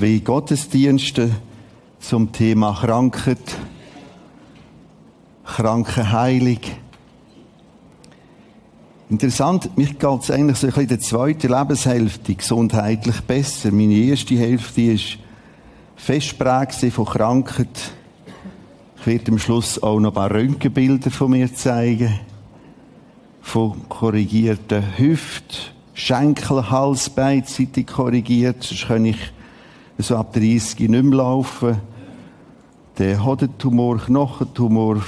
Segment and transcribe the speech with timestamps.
[0.00, 1.30] zwei Gottesdienste
[1.98, 3.38] zum Thema Krankheit,
[5.44, 6.60] Krankenheilung.
[9.10, 13.72] Interessant, mich geht es eigentlich so ein bisschen der zweiten Lebenshälfte gesundheitlich besser.
[13.72, 15.18] Meine erste Hälfte ist
[15.96, 17.92] festprägt von Krankheit.
[19.00, 22.18] Ich werde am Schluss auch noch ein paar Röntgenbilder von mir zeigen.
[23.42, 25.58] Von korrigierten Hüften,
[25.92, 28.62] Schenkel, Hals beidseitig korrigiert.
[28.62, 29.18] Sonst kann ich
[30.02, 31.80] so ab 30 nicht mehr laufen.
[32.98, 35.02] Der Hodentumor, Knochentumor,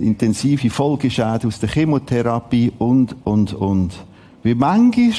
[0.00, 3.92] intensive Folgeschäden aus der Chemotherapie und, und, und.
[4.42, 5.12] Wie manchmal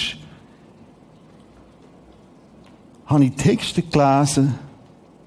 [3.06, 4.56] habe ich Texte gelesen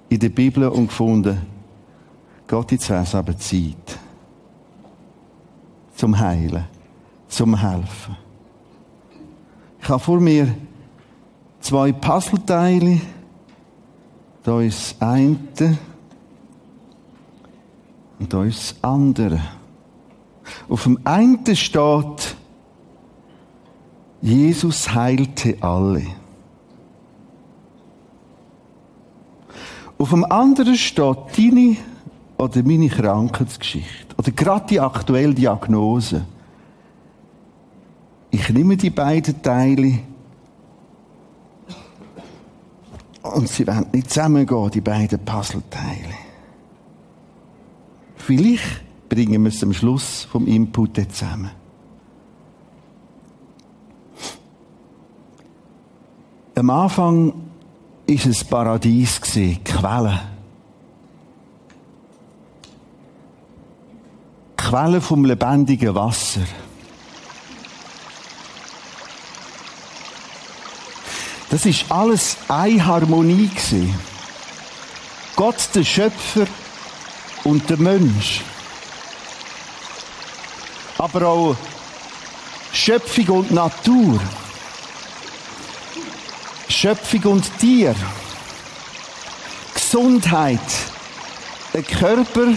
[0.08, 1.38] in der Bibel und gefunden,
[2.46, 3.98] Gott, jetzt wäre es aber Zeit.
[5.94, 6.64] Zum Heilen.
[7.28, 8.16] Zum Helfen.
[9.80, 10.54] Ich habe vor mir
[11.60, 13.00] zwei Puzzleteile.
[14.46, 15.38] Da ist das eine
[18.20, 19.40] und da ist das andere.
[20.68, 22.36] Auf dem einen steht,
[24.22, 26.04] Jesus heilte alle.
[29.98, 31.76] Auf dem anderen steht deine
[32.38, 34.14] oder meine Krankheitsgeschichte.
[34.16, 36.24] Oder gerade die aktuelle Diagnose.
[38.30, 39.98] Ich nehme die beiden Teile
[43.34, 46.14] und sie werden nicht zusammengehen, die beiden Puzzleteile.
[48.16, 51.50] Vielleicht bringen wir es am Schluss vom Input zusammen.
[56.54, 57.34] Am Anfang
[58.06, 60.20] ist es Paradies Quelle.
[64.56, 66.40] Quelle vom lebendigen Wasser.
[71.50, 73.94] Das ist alles eine Harmonie gewesen.
[75.36, 76.46] Gott, der Schöpfer
[77.44, 78.40] und der Mensch.
[80.98, 81.56] Aber auch
[82.72, 84.18] Schöpfung und Natur.
[86.68, 87.94] Schöpfung und Tier.
[89.74, 90.60] Gesundheit.
[91.72, 92.48] Ein Körper,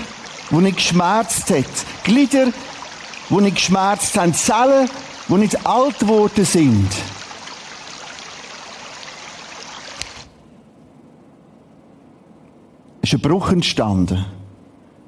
[0.52, 1.66] der nicht geschmerzt hat.
[2.04, 2.48] Glieder,
[3.30, 4.34] die nicht geschmerzt haben.
[4.34, 4.90] Zellen,
[5.28, 6.90] die nicht alt geworden sind.
[13.14, 14.26] Ist ein Bruch entstanden.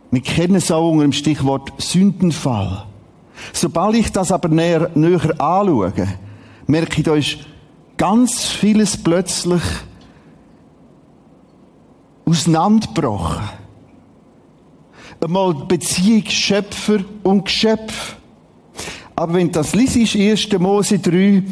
[0.09, 2.85] Wir kennen es auch unter dem Stichwort Sündenfall.
[3.53, 5.93] Sobald ich das aber näher, näher anschaue,
[6.67, 7.37] merke ich, da ist
[7.97, 9.61] ganz vieles plötzlich
[12.25, 13.49] auseinandergebrochen.
[15.23, 18.15] Einmal Beziehung Schöpfer und Geschöpf.
[19.15, 20.59] Aber wenn das liest, 1.
[20.59, 21.43] Mose 3,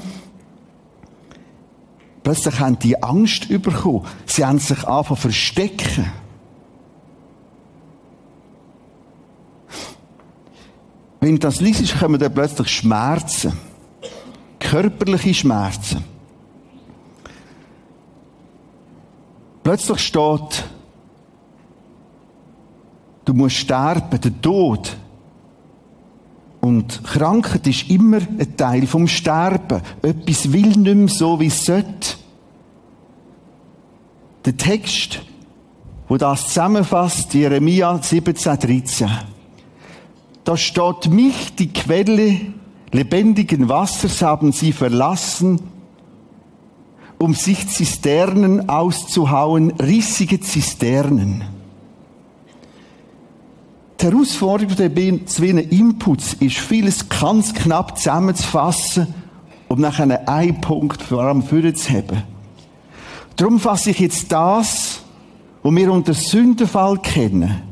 [2.24, 4.06] plötzlich haben die Angst bekommen.
[4.26, 6.12] Sie haben sich zu verstecken.
[11.29, 13.53] Wenn du das liest, kommen dann plötzlich Schmerzen.
[14.59, 16.03] Körperliche Schmerzen.
[19.62, 20.63] Plötzlich steht,
[23.25, 24.97] du musst sterben, der Tod.
[26.62, 29.84] Und Krankheit ist immer ein Teil vom Sterben.
[30.01, 32.18] Etwas will nicht mehr so, wie es sollte.
[34.45, 35.22] Der Text,
[36.07, 39.09] wo das zusammenfasst, Jeremia 17, 13
[40.50, 42.42] da steht mich, die Quelle
[42.92, 45.60] lebendigen Wassers haben sie verlassen,
[47.20, 51.44] um sich Zisternen auszuhauen, rissige Zisternen.
[54.02, 54.90] Die Herausforderung der
[55.28, 59.14] zwei Inputs ist, vieles ganz knapp zusammenzufassen
[59.68, 61.44] und nachher einen Punkt vor allem
[61.92, 62.24] haben.
[63.36, 65.02] Darum fasse ich jetzt das,
[65.62, 67.69] was wir unter Sündenfall kennen,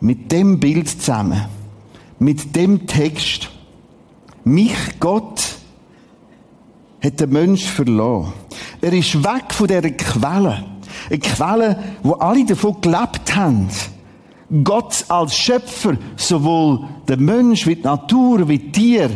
[0.00, 1.46] mit dem Bild zusammen,
[2.18, 3.50] mit dem Text.
[4.44, 5.56] Mich, Gott,
[7.02, 8.32] hat der Mensch verloren.
[8.80, 10.64] Er ist weg von dieser Quelle.
[11.08, 13.68] Eine Quelle, wo alle davon gelebt haben.
[14.62, 19.10] Gott als Schöpfer, sowohl der Mensch wie die Natur, wie die Tier.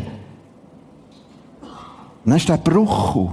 [2.24, 3.30] dann ist der Bruch.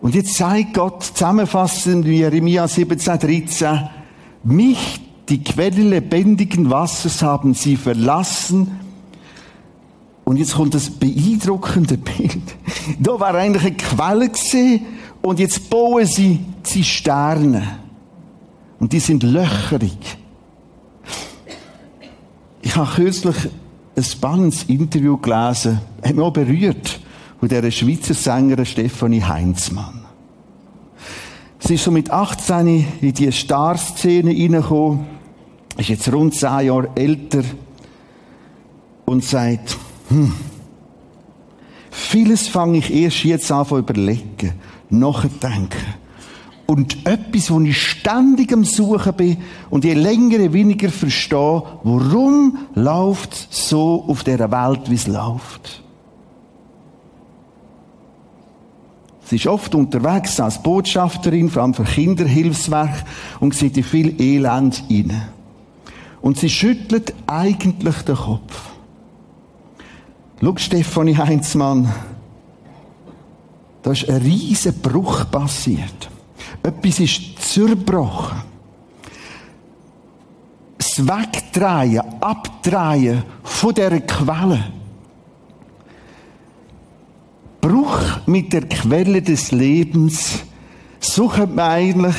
[0.00, 3.88] Und jetzt sagt Gott zusammenfassend wie Jeremia 17, 13,
[4.42, 8.80] mich, die Quelle lebendigen Wassers haben sie verlassen.
[10.24, 12.42] Und jetzt kommt das beeindruckende Bild.
[12.98, 14.86] Da war eigentlich eine Quelle gesehen
[15.22, 17.66] und jetzt bauen sie Zisternen.
[18.78, 20.18] Und die sind löcherig.
[22.62, 23.36] Ich habe kürzlich
[23.96, 27.00] ein spannendes Interview gelesen, hat mich auch berührt,
[27.38, 30.03] von der Schweizer Sängerin Stefanie Heinzmann.
[31.66, 35.06] Sie ist so mit 18 in die Star-Szene reingekommen,
[35.78, 37.42] ist jetzt rund 10 Jahre älter
[39.06, 39.78] und sagt,
[40.10, 40.34] hm,
[41.90, 44.52] vieles fange ich erst jetzt an zu überlegen,
[44.90, 45.94] nachdenken.
[46.66, 49.38] Und etwas, wo ich ständig am Suchen bin
[49.70, 55.83] und je länger, je weniger verstehe, warum läuft so auf dieser Welt, wie es läuft.
[59.26, 63.04] Sie ist oft unterwegs als Botschafterin, vor allem für Kinderhilfswerk,
[63.40, 65.22] und sieht in viel Elend rein.
[66.20, 68.70] Und sie schüttelt eigentlich den Kopf.
[70.40, 71.90] Schau, Stefanie Heinzmann,
[73.82, 76.10] da ist ein riesen Bruch passiert.
[76.62, 78.42] Etwas ist zerbrochen.
[80.78, 84.64] Das Wegdrehen, Abdrehen von dieser Quelle.
[87.64, 90.40] Bruch mit der Quelle des Lebens.
[91.00, 92.16] Könnte man eigentlich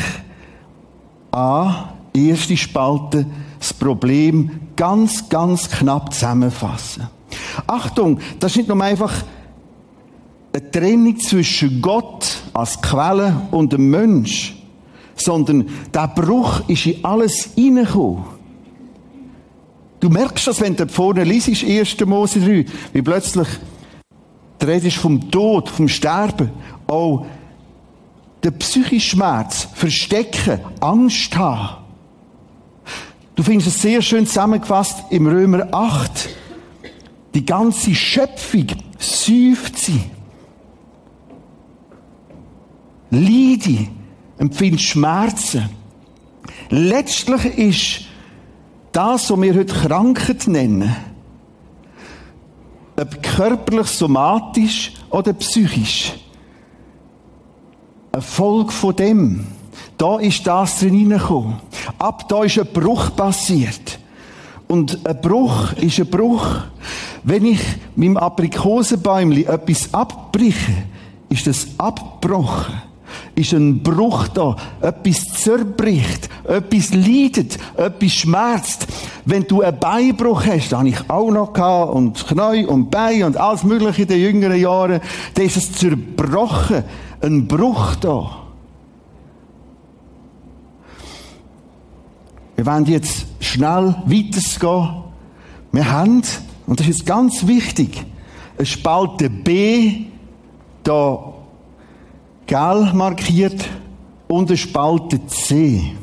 [1.32, 3.28] A, erste Spalte,
[3.60, 7.10] das Problem ganz, ganz knapp zusammenfassen.
[7.68, 9.14] Achtung, das ist nicht nur einfach
[10.52, 14.56] eine Trennung zwischen Gott als Quelle und dem Mensch,
[15.16, 18.24] sondern der Bruch ist in alles hineingekommen.
[20.00, 22.04] Du merkst das, wenn du vorne liest, 1.
[22.04, 23.48] Mose 3, wie plötzlich
[24.66, 26.50] die Rede ist vom Tod, vom Sterben,
[26.88, 27.26] auch
[28.44, 31.84] der psychische Schmerz, Verstecken, Angst haben.
[33.36, 36.30] Du findest es sehr schön zusammengefasst im Römer 8.
[37.34, 38.68] Die ganze Schöpfung
[38.98, 40.04] säuft sie.
[43.10, 43.88] Leide,
[44.38, 45.70] empfindet Schmerzen.
[46.70, 48.02] Letztlich ist
[48.92, 50.96] das, was wir heute Krankheit nennen,
[52.98, 56.14] ob körperlich, somatisch oder psychisch,
[58.12, 59.48] eine Folge von dem.
[59.98, 61.56] Da ist das drin hineingekommen.
[61.98, 64.00] Ab da ist ein Bruch passiert.
[64.68, 66.46] Und ein Bruch ist ein Bruch.
[67.24, 67.62] Wenn ich
[67.96, 70.74] meinem Aprikosenbäumli etwas abbreche,
[71.30, 72.82] ist das abgebrochen
[73.36, 74.56] ist ein Bruch da.
[74.82, 78.88] Etwas zerbricht, etwas leidet, etwas schmerzt.
[79.26, 83.38] Wenn du einen Beinbruch hast, habe ich auch noch gehabt, und Knie und Bein und
[83.38, 85.02] alles Mögliche in den jüngeren Jahren,
[85.34, 86.84] dann ist es zerbrochen.
[87.22, 88.46] Ein Bruch da.
[92.56, 95.04] Wir wollen jetzt schnell weitergehen.
[95.72, 96.22] Wir haben,
[96.68, 98.06] und das ist ganz wichtig,
[98.58, 100.06] eine Spalte B
[100.84, 101.35] da
[102.46, 103.68] gel markiert
[104.28, 105.94] und eine Spalte C.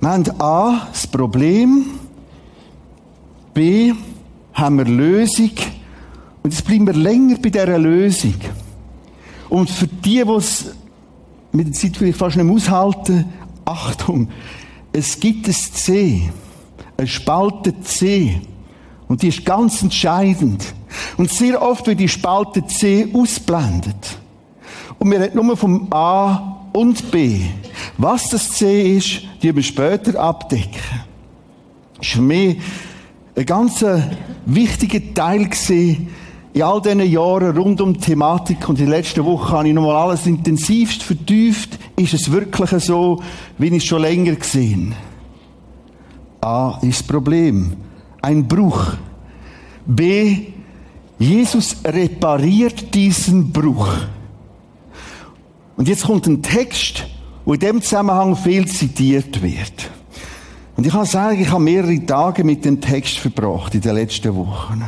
[0.00, 1.86] Wir haben A, das Problem.
[3.54, 3.92] B,
[4.52, 5.52] haben wir Lösung.
[6.42, 8.34] Und jetzt bleiben wir länger bei dieser Lösung.
[9.48, 10.74] Und für die, die es
[11.52, 13.24] mit der Zeit vielleicht fast nicht aushalten,
[13.64, 14.28] Achtung,
[14.92, 16.30] es gibt ein C,
[16.96, 18.40] eine Spalte C.
[19.08, 20.64] Und die ist ganz entscheidend.
[21.16, 24.18] Und sehr oft wird die Spalte C ausblendet.
[24.98, 27.40] Und wir reden nur vom A und B.
[27.98, 30.80] Was das C ist, die wir später abdecken.
[31.96, 32.58] Das ist für mich
[33.36, 33.84] ein ganz
[34.46, 35.48] wichtiger Teil
[36.54, 39.74] in all diesen Jahren rund um die Thematik und in den letzten Wochen habe ich
[39.74, 41.78] nochmal alles intensivst vertieft.
[41.96, 43.20] Ist es wirklich so,
[43.58, 44.94] wie ich es schon länger gesehen?
[46.40, 47.72] A ist das Problem.
[48.22, 48.92] Ein Bruch.
[49.84, 50.52] B.
[51.18, 53.88] Jesus repariert diesen Bruch.
[55.76, 57.06] Und jetzt kommt ein Text,
[57.44, 59.90] wo in dem Zusammenhang viel zitiert wird.
[60.76, 64.34] Und ich kann sagen, ich habe mehrere Tage mit dem Text verbracht in den letzten
[64.34, 64.82] Wochen.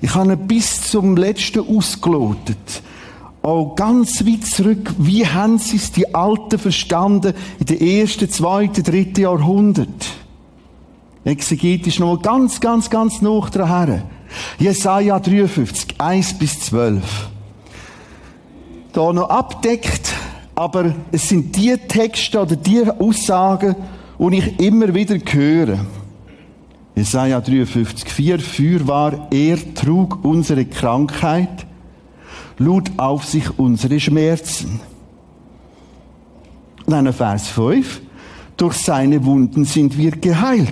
[0.00, 2.82] Ich habe ihn bis zum letzten ausgelotet.
[3.42, 8.84] Auch ganz weit zurück, wie haben sie es die Alten verstanden in den ersten, zweiten,
[8.84, 10.06] dritten Jahrhundert?
[11.24, 14.02] Exegetisch noch mal ganz, ganz, ganz noch daher.
[14.58, 17.28] Jesaja 53, 1 bis 12.
[18.92, 20.11] Da noch abdeckt,
[20.54, 23.74] aber es sind die Texte oder die Aussagen,
[24.18, 25.78] die ich immer wieder höre.
[26.94, 31.66] Jesaja 53, 4, für war, er trug unsere Krankheit,
[32.58, 34.80] lud auf sich unsere Schmerzen.
[36.86, 38.02] Und Vers 5,
[38.58, 40.68] durch seine Wunden sind wir geheilt.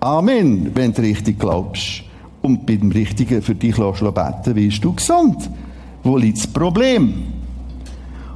[0.00, 2.02] Amen, wenn du richtig glaubst.
[2.42, 5.48] Und beim Richtigen für dich beten, wirst du gesund.
[6.02, 7.37] Wo liegt das Problem?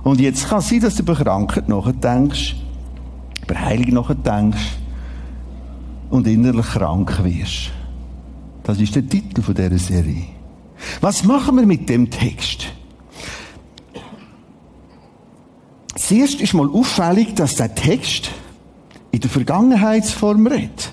[0.04, 2.56] Und jetzt kann es sein, dass du über Krankheit nachdenkst,
[3.42, 4.78] über Heilung nachdenkst
[6.10, 7.70] und innerlich krank wirst.
[8.64, 10.24] Das ist der Titel von dieser Serie.
[11.00, 12.66] Was machen wir mit dem Text?
[15.94, 18.30] Zuerst ist mal auffällig, dass der Text
[19.12, 20.92] in der Vergangenheitsform redet.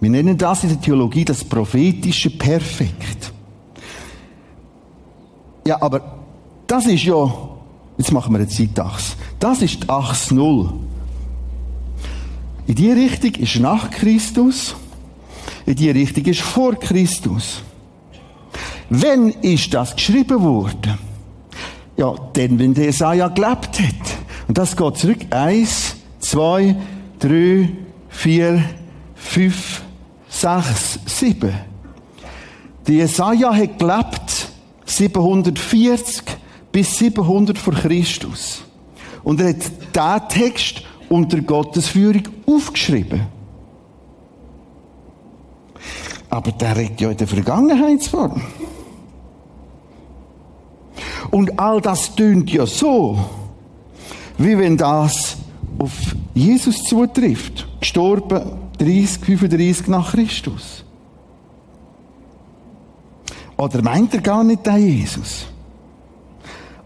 [0.00, 3.32] Wir nennen das in der Theologie das prophetische Perfekt.
[5.66, 6.18] Ja, aber
[6.66, 7.49] das ist ja,
[8.00, 9.14] jetzt machen wir eine Zeitachse.
[9.38, 10.72] Das ist die Achse Null.
[12.66, 14.74] In die Richtung ist nach Christus,
[15.66, 17.62] in die Richtung ist vor Christus.
[18.88, 20.98] Wenn ist das geschrieben worden?
[21.96, 24.18] Ja, dann, wenn der Jesaja gelebt hat.
[24.48, 25.18] Und das geht zurück.
[25.30, 26.76] Eins, zwei,
[27.18, 27.68] drei,
[28.08, 28.64] vier,
[29.14, 29.82] fünf,
[30.28, 31.52] sechs, sieben.
[32.86, 34.48] Der Jesaja hat gelebt
[34.86, 36.39] 740
[36.72, 38.62] bis 700 vor Christus.
[39.22, 39.56] Und er hat
[39.94, 43.26] diesen Text unter Gottes Führung aufgeschrieben.
[46.30, 48.40] Aber der redet ja in der Vergangenheitsform.
[51.30, 53.18] Und all das tönt ja so,
[54.38, 55.36] wie wenn das
[55.78, 55.92] auf
[56.34, 57.66] Jesus zutrifft.
[57.80, 58.42] Gestorben
[58.78, 60.84] 30, 35 nach Christus.
[63.56, 65.46] Oder meint er gar nicht den Jesus?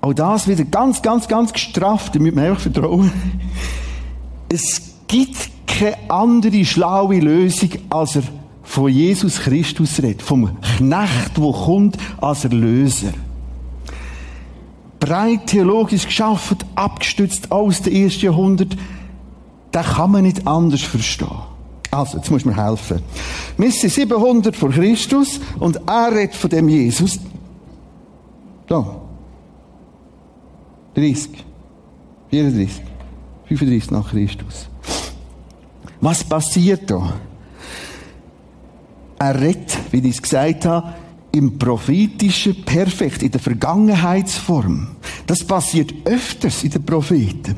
[0.04, 3.10] Auch das wieder ganz, ganz, ganz gestrafft, damit man einfach vertrauen.
[4.50, 8.24] Es gibt keine andere schlaue Lösung, als er
[8.62, 10.20] von Jesus Christus redet.
[10.20, 13.14] Vom Knecht, der kommt als Erlöser
[15.00, 18.76] breit theologisch geschaffen, abgestützt aus dem ersten Jahrhundert,
[19.74, 21.28] den kann man nicht anders verstehen.
[21.90, 23.00] Also, jetzt muss mir helfen.
[23.56, 27.20] Wir sind 700 vor Christus und er redet von dem Jesus.
[28.66, 29.03] Da.
[30.94, 31.44] 30.
[32.30, 32.82] 34.
[33.48, 34.68] 35 nach Christus.
[36.00, 37.14] Was passiert da?
[39.18, 40.94] Er redet, wie ich es gesagt habe,
[41.32, 44.96] im prophetischen Perfekt, in der Vergangenheitsform.
[45.26, 47.56] Das passiert öfters in den Propheten.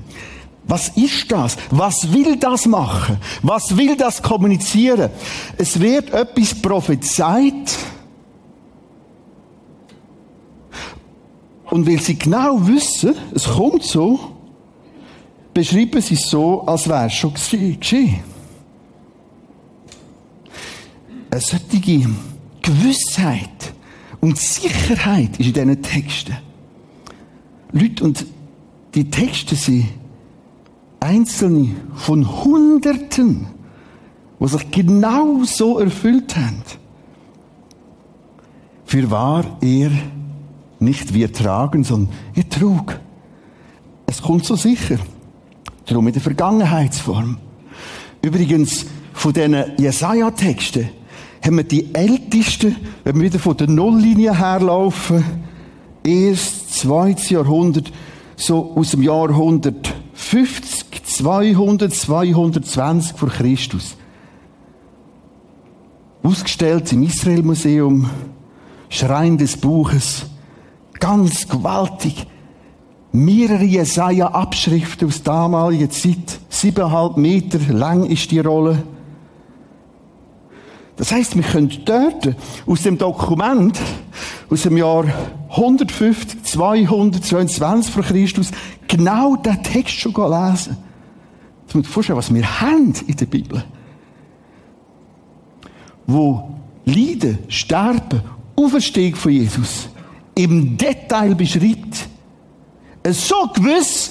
[0.65, 1.57] Was ist das?
[1.71, 3.19] Was will das machen?
[3.43, 5.11] Was will das kommunizieren?
[5.59, 7.77] Es wird etwas prophezeit.
[11.71, 14.19] Und weil sie genau wissen, es kommt so,
[15.53, 18.21] beschreiben sie es so, als wäre es schon geschehen.
[21.31, 22.09] Eine solche
[22.63, 23.75] Gewissheit
[24.21, 26.37] und Sicherheit ist in diesen Texten.
[27.73, 28.27] Leute, und
[28.95, 29.89] die Texte sind
[31.01, 33.47] einzelne von Hunderten,
[34.41, 36.63] die sich genau so erfüllt haben.
[38.85, 39.91] Für wahr er
[40.79, 42.99] nicht wir tragen, sondern er trug.
[44.07, 44.99] Es kommt so sicher.
[45.87, 47.39] Darum in der Vergangenheitsform.
[48.23, 50.89] Übrigens, von diesen Jesaja-Texten
[51.45, 55.25] haben wir die ältesten, wenn wir wieder von der Nulllinie herlaufen,
[56.03, 57.93] erst zweites Jahrhundert,
[58.37, 63.97] so aus dem Jahr 150, 200, 220 vor Christus.
[66.23, 68.11] Ausgestellt im Israel-Museum,
[68.89, 70.27] Schrein des Buches,
[71.01, 72.27] ganz gewaltig.
[73.13, 78.83] Mehrere Jesaja-Abschriften aus damaliger Zeit, siebeneinhalb Meter lang ist die Rolle.
[80.97, 82.35] Das heißt, wir können dort
[82.67, 83.79] aus dem Dokument
[84.49, 85.05] aus dem Jahr
[85.51, 88.51] 150, 222 vor Christus
[88.89, 90.77] genau den Text schon lesen.
[91.63, 93.65] Jetzt muss man vorstellen, was wir haben in der Bibel.
[96.07, 96.51] Wo
[96.85, 98.23] Leiden, Sterben,
[98.55, 99.89] Auferstehung von Jesus
[100.37, 102.09] im Detail beschreibt.
[103.03, 104.11] Es so gewiss,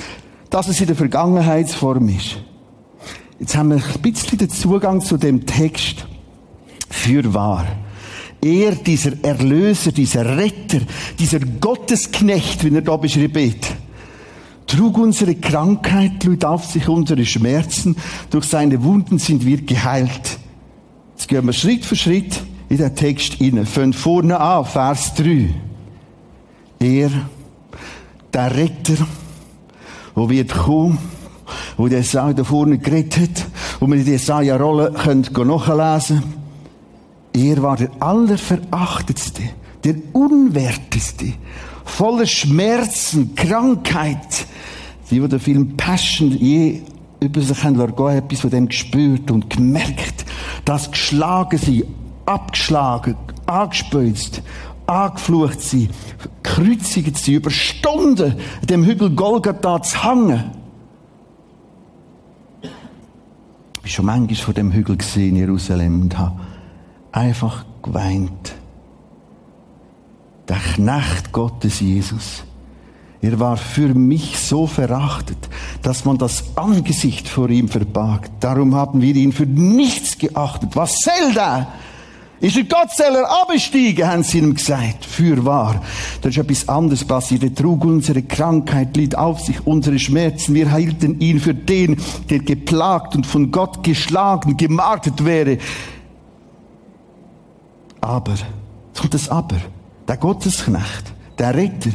[0.49, 2.37] dass es in der Vergangenheitsform ist.
[3.39, 6.05] Jetzt haben wir ein bisschen den Zugang zu dem Text
[6.89, 7.65] für wahr.
[8.41, 10.81] Er, dieser Erlöser, dieser Retter,
[11.19, 13.65] dieser Gottesknecht, wie er da beschrieben wird,
[14.67, 17.95] trug unsere Krankheit, lud auf sich unsere Schmerzen,
[18.29, 20.39] durch seine Wunden sind wir geheilt.
[21.15, 23.65] Jetzt gehen wir Schritt für Schritt in den Text hinein.
[23.65, 25.49] Von vorne an, Vers 3.
[26.79, 27.09] Er,
[28.33, 29.05] der Retter,
[30.13, 30.97] wo wird kommen,
[31.77, 33.45] wo der Sau da vorne geredet hat,
[33.79, 36.23] wo wir der Jesaja-Rolle nachlesen
[37.35, 39.41] er war der Allerverachtetste,
[39.83, 41.33] der Unwerteste,
[41.83, 44.47] voller Schmerzen, Krankheit.
[45.11, 46.81] Die, die den Film Passion je
[47.19, 50.25] über sich haben lassen, etwas von dem gespürt und gemerkt,
[50.63, 51.85] dass geschlagen sie,
[52.25, 53.17] abgeschlagen,
[53.47, 54.41] angespözt,
[54.87, 55.89] angeflucht sie,
[56.43, 60.51] gekreuzigt sie, über Stunden dem Hügel Golgatha zu hängen.
[62.61, 66.39] Ich bin schon manchmal von dem Hügel gesehen in Jerusalem und habe
[67.11, 68.55] einfach geweint.
[70.47, 72.43] Der Knecht Gottes Jesus.
[73.21, 75.49] Er war für mich so verachtet.
[75.85, 78.27] dass man das Angesicht vor ihm verbarg.
[78.39, 80.75] Darum haben wir ihn für nichts geachtet.
[80.75, 81.67] Was soll da?
[82.41, 85.05] Ist der Gottseller abgestiegen, haben sie ihm gesagt.
[85.05, 85.81] Für wahr.
[86.21, 87.43] Da ist etwas anderes passiert.
[87.43, 90.53] Er trug unsere Krankheit, litt auf sich unsere Schmerzen.
[90.53, 91.97] Wir hielten ihn für den,
[92.29, 95.57] der geplagt und von Gott geschlagen, gemartet wäre.
[98.01, 98.35] Aber,
[98.99, 99.57] kommt das Aber,
[100.07, 101.91] der Gottesknecht, der Retter,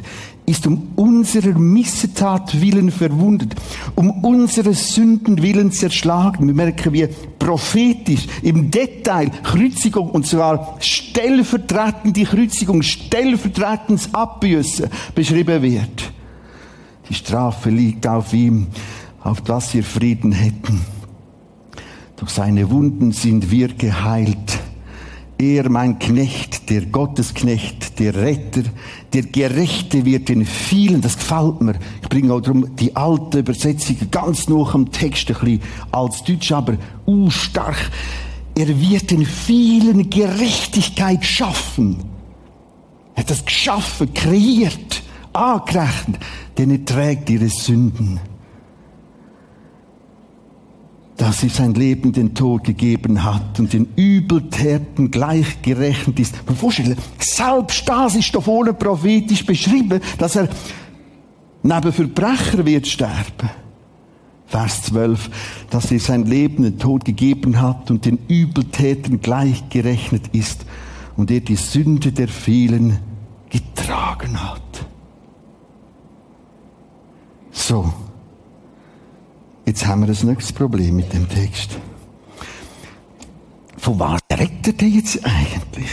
[0.50, 3.54] ist um unserer Missetat willen verwundet,
[3.94, 6.48] um unsere Sünden willen zerschlagen.
[6.48, 14.90] Wir merken, wie prophetisch im Detail Kreuzigung und zwar stellvertretend die Kreuzigung, stellvertretend das Abbüssen
[15.14, 16.12] beschrieben wird.
[17.08, 18.66] Die Strafe liegt auf ihm,
[19.22, 20.80] auf das wir Frieden hätten.
[22.16, 24.58] Durch seine Wunden sind wir geheilt.
[25.40, 28.64] Er, mein Knecht, der Gottesknecht, der Retter,
[29.14, 31.76] der Gerechte wird in vielen, das gefällt mir.
[32.02, 36.52] Ich bringe auch darum die alte Übersetzung ganz noch am Text ein bisschen als Deutsch,
[36.52, 37.90] aber uh, stark.
[38.54, 41.96] Er wird in vielen Gerechtigkeit schaffen.
[43.14, 46.20] Er hat das geschaffen, kreiert, angerechnet,
[46.58, 48.20] denn er trägt ihre Sünden
[51.20, 56.34] dass er sein Leben den Tod gegeben hat und den Übeltäten gleichgerechnet ist.
[56.58, 60.48] Vorstellen, selbst das ist da vorne prophetisch beschrieben, dass er
[61.62, 63.50] neben Verbrecher wird sterben.
[64.46, 65.28] Vers 12,
[65.68, 70.64] dass er sein Leben den Tod gegeben hat und den Übeltäten gleichgerechnet ist
[71.18, 72.98] und er die Sünde der vielen
[73.50, 74.86] getragen hat.
[77.50, 77.92] So.
[79.70, 81.78] Jetzt haben wir ein nächstes Problem mit dem Text.
[83.76, 85.92] Von was redet er jetzt eigentlich?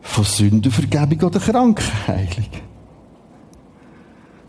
[0.00, 2.48] Von Sündenvergebung oder Krankheilung?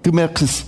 [0.01, 0.65] Du merkst es,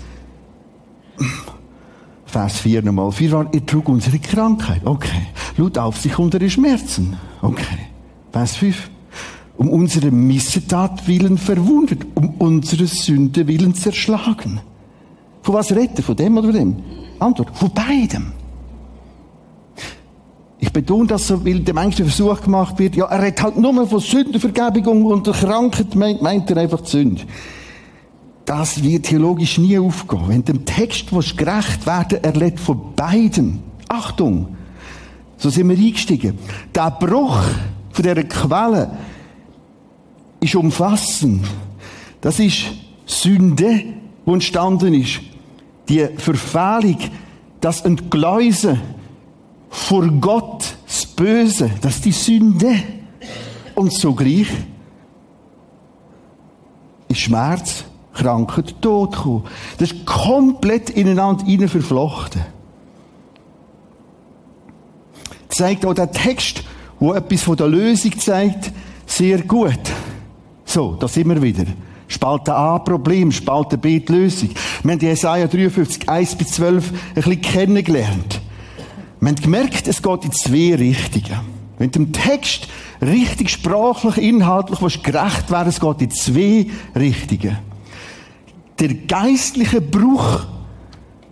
[2.28, 3.12] Vers 4 nochmal.
[3.12, 4.86] 4 war, er trug unsere Krankheit.
[4.86, 5.26] Okay.
[5.58, 7.18] Lud auf sich unsere Schmerzen.
[7.42, 7.88] Okay.
[8.32, 8.92] Vers 5.
[9.58, 14.60] Um unsere Missetat willen verwundet, um unsere Sünde willen zerschlagen.
[15.42, 16.04] Von was redet er?
[16.04, 17.05] Von dem oder von dem?
[17.20, 18.32] Antwort, von beidem.
[20.60, 23.88] Ich betone das so, weil der manchmal Versuch gemacht wird, ja, er redet halt nur
[23.88, 27.22] von Sündenvergebung und der Krankheit meint, meint er einfach die Sünde.
[28.46, 30.24] Das wird theologisch nie aufgehen.
[30.28, 33.60] Wenn dem Text was gerecht werden, er redet von beiden.
[33.88, 34.56] Achtung!
[35.38, 36.38] So sind wir eingestiegen.
[36.74, 37.42] Der Bruch
[37.92, 38.92] von dieser Quelle
[40.40, 41.46] ist umfassend.
[42.22, 42.66] Das ist
[43.06, 43.84] Sünde,
[44.26, 45.22] die entstanden ist
[45.90, 46.98] die Verfehlung,
[47.62, 48.80] das Entgläusen
[49.70, 52.76] vor Gott, das Böse, das ist die Sünde.
[53.76, 54.48] Und zugleich
[57.10, 59.44] ist Schmerz, Krankheit, Tod gekommen.
[59.78, 62.42] Das ist komplett ineinander verflochten.
[65.50, 66.64] Zeigt auch der Text,
[67.00, 68.72] wo etwas von der Lösung zeigt,
[69.06, 69.80] sehr gut.
[70.66, 71.66] So, da sind wir wieder.
[72.08, 74.50] Spalte A, Problem, Spalte B, die Lösung.
[74.84, 78.42] Wir haben Jesaja 53, 1 bis 12 ein bisschen kennengelernt.
[79.20, 81.40] Wir haben gemerkt, es geht in zwei Richtungen.
[81.78, 82.68] Wenn dem Text
[83.02, 87.58] richtig sprachlich, inhaltlich was gerecht wäre, es geht in zwei Richtungen.
[88.80, 90.46] Der geistliche Bruch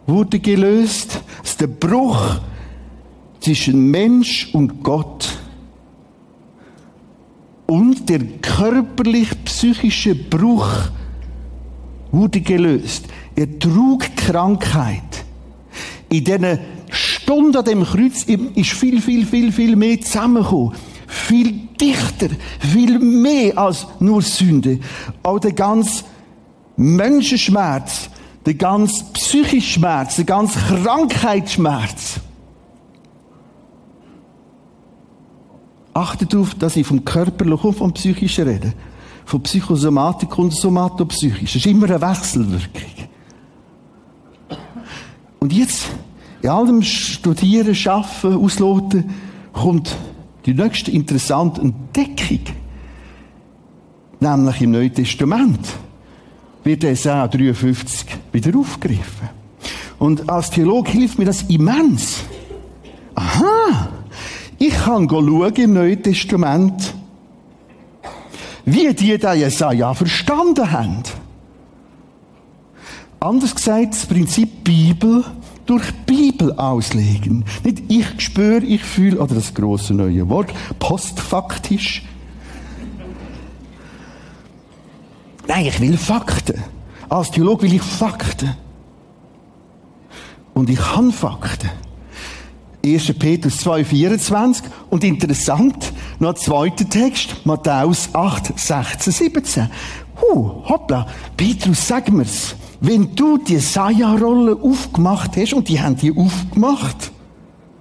[0.08, 1.22] wurde gelöst.
[1.44, 2.40] Es ist der Bruch
[3.40, 5.43] zwischen Mensch und Gott
[7.68, 10.70] und der körperlich-psychische Bruch
[12.12, 13.06] wurde gelöst.
[13.36, 15.26] Er trug Krankheit.
[16.10, 16.60] In diesen
[16.92, 20.74] Stunden an dem Kreuz ist viel, viel, viel, viel mehr zusammengekommen.
[21.08, 24.80] Viel dichter, viel mehr als nur Sünde.
[25.24, 26.04] Auch der ganze
[26.76, 28.10] Menschenschmerz,
[28.46, 32.20] der ganze psychische Schmerz, der ganze Krankheitsschmerz
[35.94, 38.74] Achtet darauf, dass ich vom Körperlichen und vom Psychischen rede.
[39.26, 41.54] Von Psychosomatik und Somatopsychisch.
[41.54, 43.08] Das ist immer eine Wechselwirkung.
[45.40, 45.88] Und jetzt,
[46.42, 49.10] in allem Studieren, Schaffen, Ausloten,
[49.54, 49.96] kommt
[50.46, 52.40] die nächste interessante Entdeckung.
[54.20, 55.60] Nämlich im Neuen Testament
[56.64, 59.30] wird Jesaja 53 wieder aufgegriffen.
[60.00, 62.24] Und als Theologe hilft mir das immens.
[63.16, 63.90] Aha!
[64.66, 66.94] Ich kann schauen im Neuen Testament,
[68.64, 71.04] wie die da Jesaja verstanden haben.
[73.20, 75.26] Anders gesagt, das Prinzip Bibel
[75.66, 77.44] durch Bibel auslegen.
[77.66, 82.06] Nicht ich spüre, ich fühle, oder das große neue Wort, postfaktisch.
[85.46, 86.64] Nein, ich will Fakten.
[87.10, 88.56] Als Theologe will ich Fakten.
[90.54, 91.70] Und ich habe Fakten.
[92.86, 93.14] 1.
[93.18, 94.66] Petrus 2, 24.
[94.90, 99.70] Und interessant, noch ein zweiter Text, Matthäus 8, 16, 17.
[100.22, 101.08] Huh, hoppla.
[101.38, 102.56] Petrus, sag mir's.
[102.82, 107.12] Wenn du die Saja-Rolle aufgemacht hast, und die haben die aufgemacht,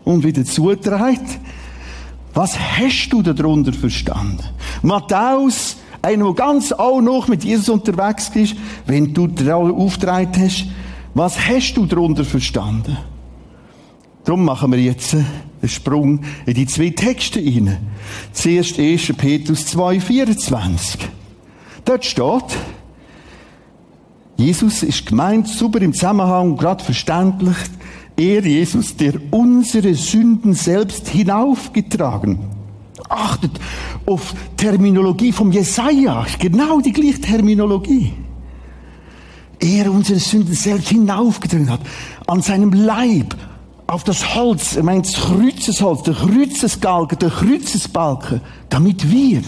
[0.04, 1.26] und wieder zugetragen,
[2.34, 4.44] was hast du darunter verstanden?
[4.82, 8.54] Matthäus, einer, der ganz auch noch mit Jesus unterwegs ist,
[8.86, 10.66] wenn du die Rolle aufgetragen hast,
[11.14, 12.96] was hast du darunter verstanden?
[14.24, 15.28] Darum machen wir jetzt einen
[15.66, 17.78] Sprung in die zwei Texte hinein.
[18.32, 19.12] Zuerst 1.
[19.16, 21.00] Petrus 2, 24.
[21.84, 22.56] Dort steht,
[24.36, 27.56] Jesus ist gemeint, super im Zusammenhang, gerade verständlich,
[28.16, 32.38] er, Jesus, der unsere Sünden selbst hinaufgetragen.
[33.08, 33.52] Achtet
[34.06, 38.12] auf Terminologie vom Jesaja, genau die gleiche Terminologie.
[39.58, 41.80] Er unsere Sünden selbst hinaufgetragen hat,
[42.26, 43.34] an seinem Leib,
[43.92, 49.42] auf das Holz, er meint das Kreuzesholz, der Kreuzesgalgen, der Kreuzesbalken, damit wir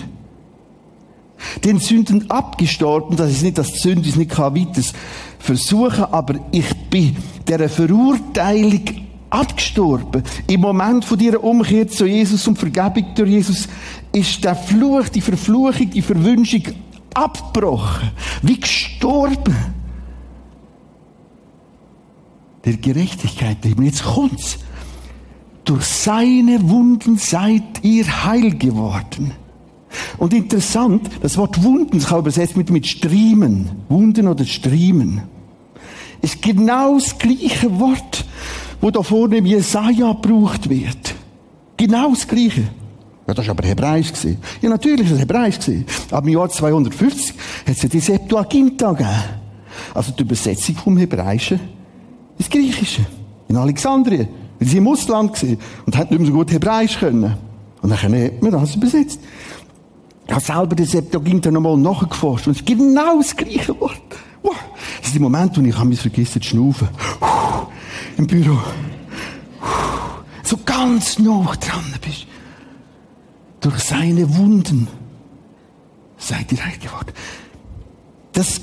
[1.64, 4.82] den Sünden abgestorben, das ist nicht, dass die Sünde ist nicht weiter
[5.38, 7.16] versuchen, aber ich bin
[7.48, 8.82] der Verurteilung
[9.30, 10.22] abgestorben.
[10.46, 13.66] Im Moment von dieser Umkehr zu Jesus und Vergebung durch Jesus
[14.12, 16.64] ist der Fluch, die Verfluchung, die Verwünschung
[17.14, 18.10] abgebrochen.
[18.42, 19.73] Wie gestorben.
[22.64, 24.58] Der Gerechtigkeit, und jetzt kommt's.
[25.64, 29.32] Durch seine Wunden seid ihr heil geworden.
[30.18, 33.70] Und interessant, das Wort Wunden, das kann übersetzt mit, mit Striemen.
[33.88, 35.22] Wunden oder Striemen.
[36.20, 38.24] Ist genau das gleiche Wort,
[38.80, 41.14] wo da vorne im Jesaja gebraucht wird.
[41.76, 42.64] Genau das gleiche.
[43.26, 44.38] Ja, das war aber Hebräisch gewesen.
[44.60, 45.86] Ja, natürlich ist es Hebräisch gewesen.
[46.10, 47.34] Aber im Jahr 250
[47.66, 49.24] hat es ja die Septuaginta gegeben.
[49.94, 51.60] Also die Übersetzung vom Hebräischen
[52.38, 53.06] ins Griechische.
[53.48, 54.28] In Alexandrien.
[54.58, 57.36] Weil sie im Ausland gewesen und hat nicht mehr so gut Hebräisch können.
[57.82, 59.20] Und dann hat man das übersetzt.
[60.26, 64.00] Ich habe selber den Septuaginta nochmal nachgeforscht und es gibt genau das gleiche Wort.
[64.42, 66.88] Das ist der Moment, wo ich mich vergessen zu schnaufen.
[68.16, 68.58] Im Büro.
[70.42, 72.26] So ganz nah dran bist.
[73.60, 74.88] Durch seine Wunden
[76.18, 77.12] seid ihr heil geworden.
[78.32, 78.60] Das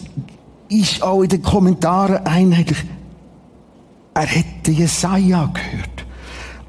[0.69, 2.84] ist auch in den Kommentaren einheitlich.
[4.13, 6.06] Er hätte Jesaja gehört.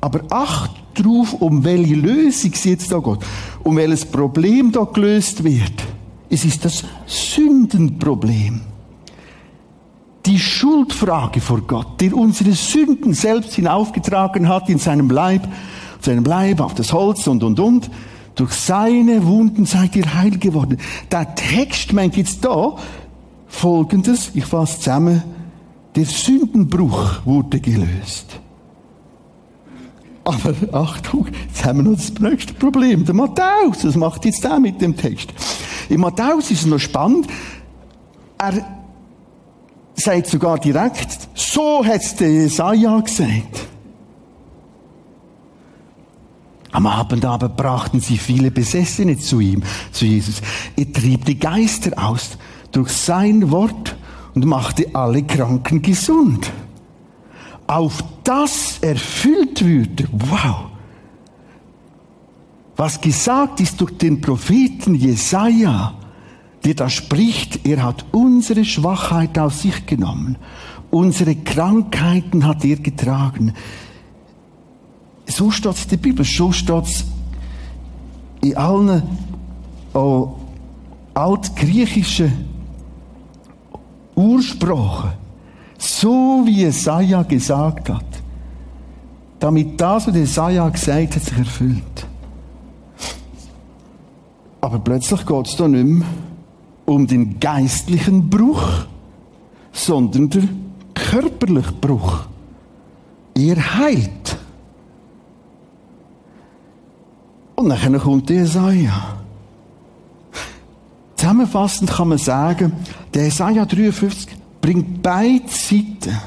[0.01, 3.19] Aber acht drauf, um welche Lösung es jetzt da geht,
[3.63, 5.73] um welches Problem da gelöst wird.
[6.29, 8.61] Es ist das Sündenproblem.
[10.27, 15.49] Die Schuldfrage vor Gott, der unsere Sünden selbst hinaufgetragen hat in seinem Leib,
[16.01, 17.91] seinem Leib auf das Holz und und und.
[18.35, 20.79] Durch seine Wunden seid ihr heil geworden.
[21.11, 22.77] Der Text meint jetzt da
[23.47, 25.23] Folgendes, ich fasse zusammen,
[25.95, 28.41] der Sündenbruch wurde gelöst.
[30.25, 33.05] Aber Achtung, jetzt haben wir noch das nächste Problem.
[33.05, 35.33] Der Matthäus, was macht jetzt der mit dem Text?
[35.89, 37.27] Im Matthäus ist es noch spannend.
[38.39, 38.65] Er
[39.95, 43.69] sagt sogar direkt, so hat es der Jesaja gesagt.
[46.71, 50.41] Am Abend aber brachten sie viele Besessene zu ihm, zu Jesus.
[50.77, 52.39] Er trieb die Geister aus
[52.71, 53.97] durch sein Wort
[54.35, 56.51] und machte alle Kranken gesund
[57.67, 60.07] auf das erfüllt würde.
[60.13, 60.67] Wow!
[62.77, 65.95] Was gesagt ist durch den Propheten Jesaja,
[66.65, 70.37] der da spricht, er hat unsere Schwachheit auf sich genommen,
[70.91, 73.55] unsere Krankheiten hat er getragen.
[75.27, 77.05] So steht der Bibel, so steht
[78.43, 79.03] in allen
[79.95, 80.35] oh,
[81.15, 82.47] altgriechischen
[84.15, 85.13] Ursprachen.
[85.79, 88.05] So wie Jesaja gesagt hat.
[89.41, 92.07] Damit das, was Jesaja gesagt hat, sich erfüllt.
[94.61, 96.07] Aber plötzlich geht es da nicht mehr
[96.85, 98.87] um den geistlichen Bruch,
[99.73, 102.27] sondern den körperlichen Bruch.
[103.35, 104.37] Er heilt.
[107.57, 109.17] Und dann kommt Jesaja.
[111.17, 112.73] Zusammenfassend kann man sagen,
[113.15, 114.29] der Jesaja 53
[114.61, 116.19] bringt beide Seiten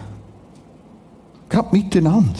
[1.49, 2.39] gerade miteinander.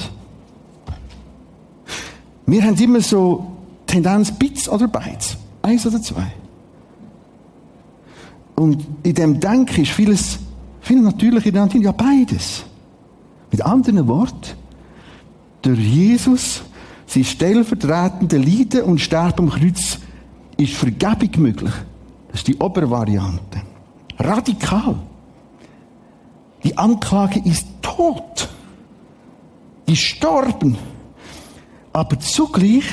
[2.45, 3.51] Wir haben immer so
[3.87, 5.37] Tendenz Bits oder Bytes.
[5.61, 6.31] Eins oder zwei.
[8.55, 10.39] Und in dem Denken ist vieles,
[10.81, 12.63] viel natürlicher in ja beides.
[13.51, 14.51] Mit anderen Worten,
[15.61, 16.61] durch Jesus,
[17.07, 19.99] sein stellvertretende Leiden und Sterben am Kreuz,
[20.57, 21.73] ist Vergebung möglich.
[22.29, 23.61] Das ist die Obervariante.
[24.17, 24.95] Radikal.
[26.63, 28.49] Die Anklage ist tot.
[29.85, 30.77] gestorben.
[31.93, 32.85] Aber zugleich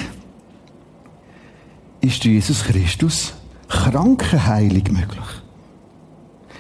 [2.01, 3.35] ist Jesus Christus
[3.69, 5.27] Krankenheilung möglich.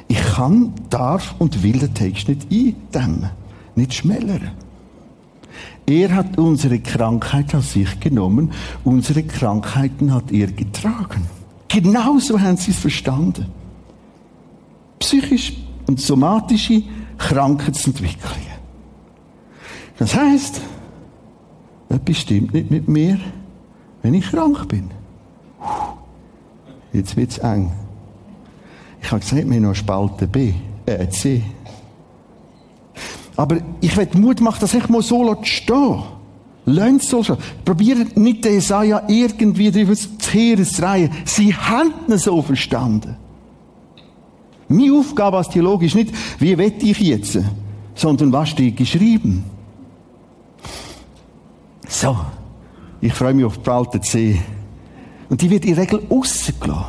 [0.08, 3.30] Ich kann, darf und will den Text nicht eindämmen,
[3.74, 4.50] nicht schmälern.
[5.86, 8.52] Er hat unsere Krankheit auf sich genommen,
[8.84, 11.26] unsere Krankheiten hat er getragen.
[11.68, 13.46] Genauso haben sie es verstanden.
[15.02, 15.52] Psychisch
[15.88, 16.82] und somatische
[17.18, 18.52] Krankheitsentwicklungen.
[19.98, 20.60] Das heißt,
[21.88, 23.18] etwas stimmt nicht mit mir,
[24.02, 24.90] wenn ich krank bin.
[26.92, 27.72] Jetzt wird es eng.
[29.00, 30.54] Ich habe gesagt, wir haben noch Spalte B,
[30.86, 31.42] äh, C.
[33.34, 36.02] Aber ich will Mut machen, dass ich mal so stehen
[36.64, 37.38] Lasst so schon.
[37.64, 40.08] Probiert nicht den Jesaja irgendwie drüber zu
[40.80, 41.10] reihen.
[41.24, 43.16] Sie haben ihn so verstanden.
[44.72, 47.38] Meine Aufgabe als Theologe ist nicht, wie wette ich jetzt,
[47.94, 49.44] sondern was steht geschrieben.
[51.88, 52.16] So.
[53.00, 54.40] Ich freue mich auf die alte C.
[55.28, 56.84] Und die wird in der Regel rausgelassen.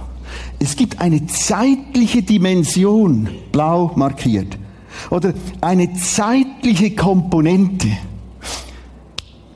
[0.60, 4.58] Es gibt eine zeitliche Dimension, blau markiert.
[5.10, 7.90] Oder eine zeitliche Komponente.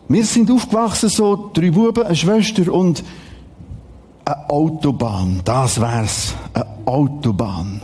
[0.10, 3.04] Wir sind aufgewachsen, so drei Buben, eine Schwester und
[4.26, 5.42] eine Autobahn.
[5.46, 6.34] Das wär's.
[6.54, 7.82] Eine Autobahn.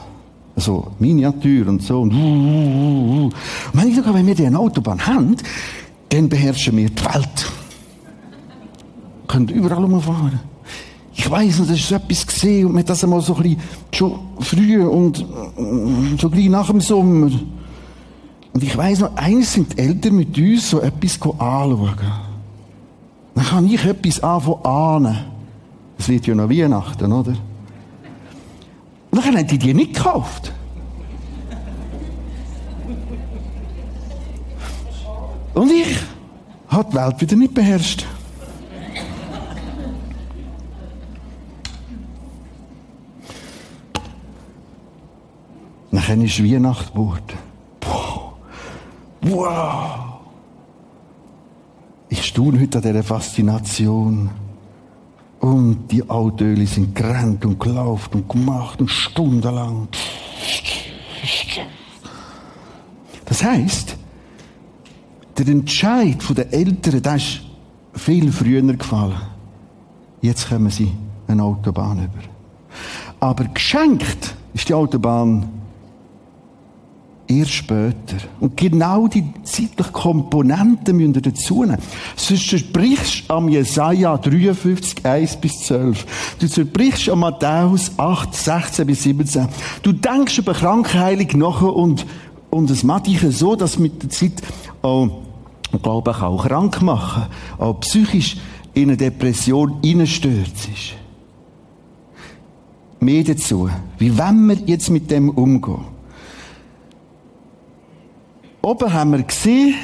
[0.56, 2.02] Also Miniatur und so.
[2.02, 3.30] Und, uh, uh, uh.
[3.74, 5.36] Und ich sogar, wenn wir die Autobahn haben,
[6.10, 7.52] dann beherrschen wir die Welt.
[9.28, 10.40] Können überall umfahren.
[11.16, 13.44] Ich weiss noch, das ist so etwas gesehen und man hat das einmal so ein
[13.44, 13.62] bisschen
[13.94, 17.32] schon früh und äh, so gleich nach dem Sommer.
[18.54, 21.98] Und ich weiss noch, eines sind die Eltern mit uns so etwas anschauen.
[23.36, 25.18] Dann kann ich etwas anfangen ahnen.
[25.98, 27.36] Es wird ja noch Weihnachten, oder?
[29.14, 30.52] Und dann haben die die nicht gekauft.
[35.54, 36.00] Und ich
[36.68, 38.08] habe die Welt wieder nicht beherrscht.
[45.92, 47.38] Nachher ist Weihnacht geworden.
[49.22, 50.22] Wow!
[52.10, 54.32] Ich staune heute an dieser Faszination.
[55.44, 59.90] Und die Autöle sind gerannt und gelaufen und gemacht und stundenlang.
[63.26, 63.98] Das heißt,
[65.38, 67.42] der Entscheid der Eltern, der ist
[67.94, 69.22] viel früher gefallen.
[70.22, 70.94] Jetzt kommen sie
[71.28, 72.24] eine Autobahn über.
[73.20, 75.50] Aber geschenkt ist die Autobahn
[77.40, 78.18] erst später.
[78.40, 81.78] Und genau die zeitlichen Komponenten müssen wir dazu nehmen.
[82.16, 86.06] Sonst zerbrichst du am Jesaja 53, 1 bis 12.
[86.40, 89.48] Du zerbrichst am Matthäus 8, 16 bis 17.
[89.82, 92.06] Du denkst über Krankheilung nachher und,
[92.50, 94.42] und es macht so, dass mit der Zeit
[94.82, 95.22] auch,
[95.74, 97.24] ich glaube ich, auch krank machen,
[97.58, 98.38] auch psychisch
[98.74, 100.94] in eine Depression hineinstürzt ist.
[103.00, 103.70] Mehr dazu.
[103.98, 105.93] Wie wollen wir jetzt mit dem umgehen?
[108.66, 109.76] Oben haben wir gesehen,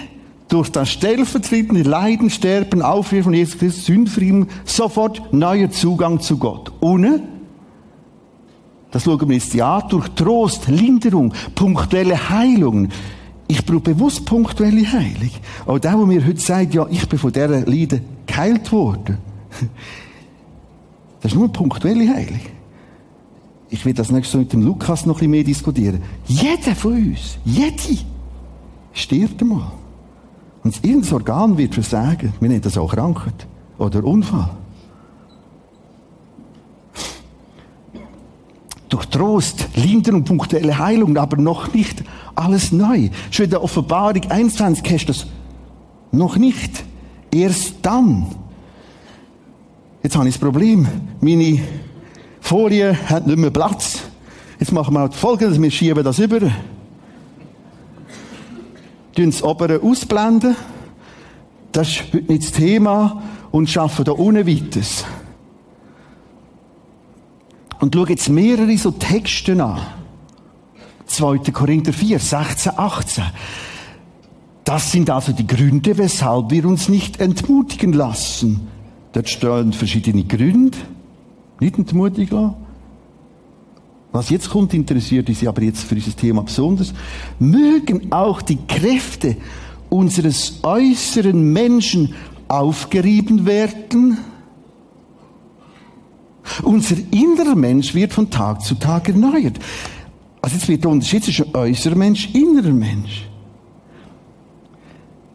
[0.48, 6.72] durch das stellvertretende Leiden, Sterben, Aufruhr von Jesus Christus, Sündfrieden, sofort neuer Zugang zu Gott.
[6.80, 7.22] Ohne,
[8.90, 12.88] das schauen wir jetzt ja, durch Trost, Linderung, punktuelle Heilung.
[13.50, 15.32] Ich brauche bewusst punktuelle Heilung.
[15.66, 19.18] Auch der, der mir heute sagt, ja, ich bin von dieser Leiden geheilt worden.
[21.22, 22.40] Das ist nur punktuelle Heilung.
[23.70, 26.02] Ich will das nächste mit dem Lukas noch ein bisschen mehr diskutieren.
[26.28, 27.76] Jeder von uns, jede,
[28.94, 29.72] stirbt einmal.
[30.64, 32.34] Und irgendein Organ wird versagen.
[32.40, 33.48] Wir nennen das auch Krankheit
[33.78, 34.50] oder Unfall.
[38.90, 42.04] Durch Trost, Linderung, punktuelle Heilung, aber noch nicht
[42.36, 43.10] alles neu.
[43.30, 45.28] Schon in der Offenbarung 21 hast du das
[46.12, 46.84] noch nicht.
[47.32, 48.26] Erst dann.
[50.02, 50.88] Jetzt habe ich das Problem.
[51.22, 51.60] Meine
[52.42, 54.00] Folie hat nicht mehr Platz.
[54.60, 55.62] Jetzt machen wir halt folgendes.
[55.62, 56.40] Wir schieben das über
[59.20, 60.56] tun das obere ausblenden.
[61.72, 64.82] Das ist heute nicht das Thema und schaffen da unten weiter.
[67.80, 69.80] Und schau jetzt mehrere so Texte an.
[71.06, 71.38] 2.
[71.52, 73.24] Korinther 4, 16, 18.
[74.64, 78.68] Das sind also die Gründe, weshalb wir uns nicht entmutigen lassen.
[79.14, 80.78] Dort stehen verschiedene Gründe.
[81.60, 82.69] Nicht entmutigen lassen.
[84.12, 86.94] Was jetzt kommt, interessiert uns aber jetzt für dieses Thema besonders.
[87.38, 89.38] Mögen auch die Kräfte
[89.90, 92.16] unseres äußeren Menschen
[92.48, 94.18] aufgerieben werden.
[96.64, 99.60] Unser innerer Mensch wird von Tag zu Tag erneuert.
[100.42, 103.30] Also jetzt wird der Unterschied zwischen äußerer Mensch, innerer Mensch.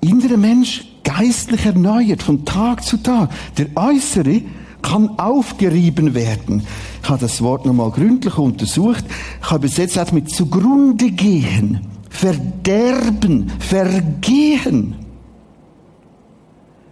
[0.01, 3.31] innere Mensch geistlich erneuert von Tag zu Tag.
[3.57, 4.43] Der äußere
[4.83, 6.67] kann aufgerieben werden.
[7.05, 9.05] Ich habe das Wort nochmal gründlich untersucht.
[9.43, 14.97] Ich habe übersetzt auch mit zugrunde gehen, verderben, vergehen.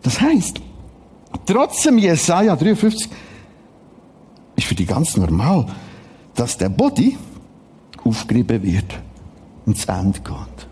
[0.02, 0.60] Das heißt,
[1.46, 3.08] trotzdem Jesaja 53
[4.56, 5.64] ist für die ganz normal,
[6.34, 7.16] dass der Body
[8.04, 8.92] aufgerieben wird
[9.64, 10.68] und zu Ende geht.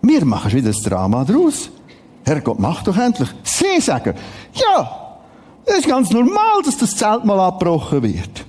[0.00, 1.68] Wir machen wieder das Drama draus.
[2.24, 3.28] Herrgott, mach doch endlich.
[3.42, 4.14] Sie sagen,
[4.54, 5.18] ja,
[5.66, 8.46] es ist ganz normal, dass das Zelt mal abgebrochen wird.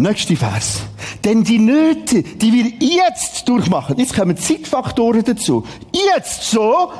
[0.00, 0.80] Nächste Vers.
[1.24, 5.64] Denn die Nöte, die wir jetzt durchmachen, jetzt kommen Zeitfaktoren dazu.
[5.92, 6.90] Jetzt so,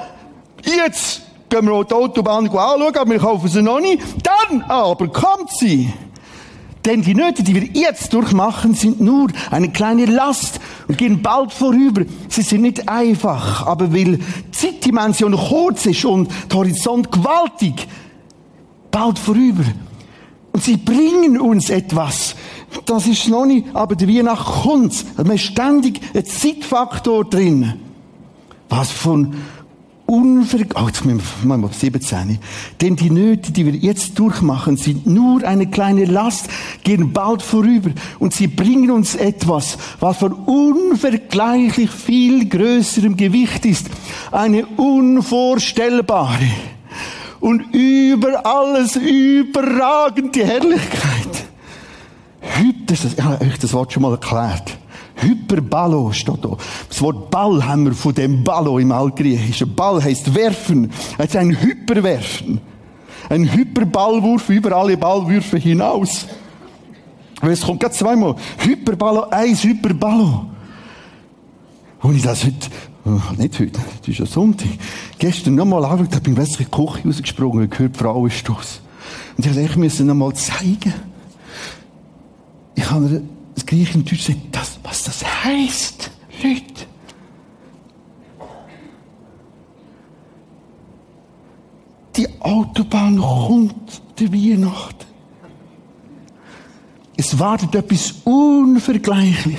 [0.62, 4.02] jetzt gehen wir die Autobahn anschauen, aber wir kaufen sie noch nicht.
[4.22, 5.92] Dann aber kommt sie.
[6.84, 11.52] Denn die Nöte, die wir jetzt durchmachen, sind nur eine kleine Last und gehen bald
[11.52, 12.02] vorüber.
[12.28, 17.86] Sie sind nicht einfach, aber weil die Zeitdimension kurz ist und der Horizont gewaltig,
[18.90, 19.64] bald vorüber.
[20.52, 22.34] Und sie bringen uns etwas.
[22.86, 25.04] Das ist noch nicht, aber der Weihnacht kommt.
[25.16, 27.74] Man ist ständig ein Zeitfaktor drin.
[28.68, 29.34] Was von
[30.10, 30.58] unver...
[30.74, 32.38] Oh, jetzt müssen wir mal 17.
[32.80, 36.48] Denn die Nöte, die wir jetzt durchmachen, sind nur eine kleine Last,
[36.82, 43.86] gehen bald vorüber und sie bringen uns etwas, was von unvergleichlich viel größerem Gewicht ist.
[44.32, 46.50] Eine unvorstellbare
[47.40, 51.09] und über alles überragende Herrlichkeit.
[52.58, 54.76] Heute, ich habe euch das Wort schon mal erklärt.
[55.16, 56.56] Hyperballo steht da.
[56.88, 59.74] Das Wort Ball haben wir von dem Ballo im Altgriechischen.
[59.74, 60.90] Ball heißt werfen.
[61.18, 62.60] Es ist ein Hyperwerfen.
[63.28, 66.26] Ein Hyperballwurf über alle Ballwürfe hinaus.
[67.40, 68.34] Aber es kommt gerade zweimal.
[68.58, 70.46] Hyperballo, eins Hyperballo.
[72.02, 72.70] Und ich das heute,
[73.04, 74.68] oh, nicht heute, das ist ja Sonntag,
[75.18, 78.80] gestern nochmal angeschaut, da bin ich in die Küche rausgesprungen und gehört Frauenstoß.
[79.36, 80.94] Und ich musste ich nochmal zeigen.
[82.74, 83.22] Ich habe
[83.54, 86.10] das Griechen und Deutsch sagt, das, was das heißt,
[86.42, 86.86] Leute.
[92.16, 95.06] Die Autobahn kommt der Weihnachten.
[97.16, 99.58] Es wartet etwas unvergleichlich.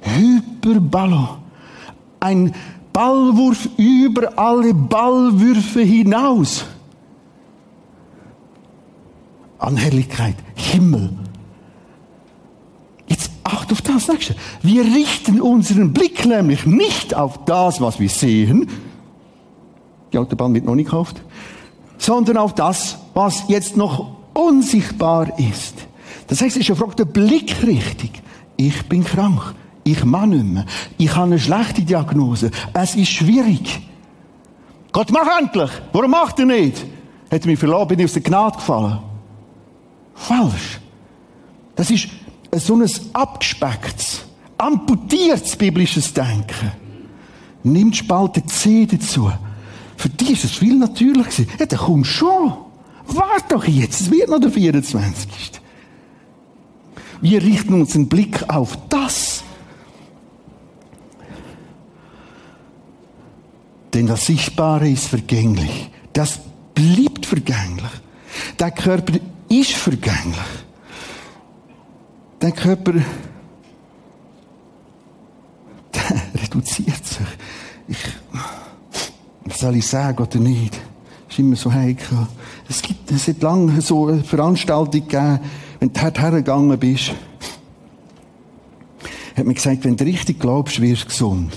[0.00, 1.38] Hyperballo.
[2.20, 2.54] Ein
[2.92, 6.64] Ballwurf über alle Ballwürfe hinaus.
[9.58, 11.10] An Herrlichkeit, Himmel,
[13.48, 14.36] Acht auf das Nächste.
[14.60, 18.68] Wir richten unseren Blick nämlich nicht auf das, was wir sehen.
[20.12, 21.22] Die Autobahn wird noch nicht gekauft.
[21.96, 25.76] Sondern auf das, was jetzt noch unsichtbar ist.
[26.26, 28.10] Das heißt, es ist eine Frage der Blickrichtung.
[28.58, 29.54] Ich bin krank.
[29.82, 30.66] Ich mag nicht mehr.
[30.98, 32.50] Ich habe eine schlechte Diagnose.
[32.74, 33.80] Es ist schwierig.
[34.92, 35.70] Gott, mach endlich!
[35.92, 36.84] Warum macht er nicht?
[37.30, 38.98] Hat mich verloren, bin ich aus der Gnade gefallen.
[40.14, 40.80] Falsch.
[41.76, 42.08] Das ist
[42.56, 44.22] so ein abgespecktes,
[44.56, 46.72] amputiertes biblisches Denken.
[47.62, 49.30] Nimmt Spalte C dazu.
[49.96, 51.48] Für dich ist es viel natürlicher gewesen.
[51.58, 52.54] Ja, dann komm schon.
[53.06, 55.52] Warte doch jetzt, es wird noch der 24.
[57.20, 59.42] Wir richten unseren Blick auf das.
[63.92, 65.90] Denn das Sichtbare ist vergänglich.
[66.12, 66.38] Das
[66.74, 67.90] bleibt vergänglich.
[68.58, 70.36] Der Körper ist vergänglich
[72.40, 72.92] der Körper,
[75.94, 77.26] der reduziert sich.
[77.88, 77.98] Ich,
[79.44, 80.74] was soll ich sagen oder nicht?
[80.74, 82.26] Das ist immer so heikel.
[82.68, 85.40] Es gibt, es hat lange so eine Veranstaltung gegeben,
[85.80, 87.12] wenn du dort hergegangen bist,
[89.36, 91.56] hat mir gesagt, wenn du richtig glaubst, wirst du gesund.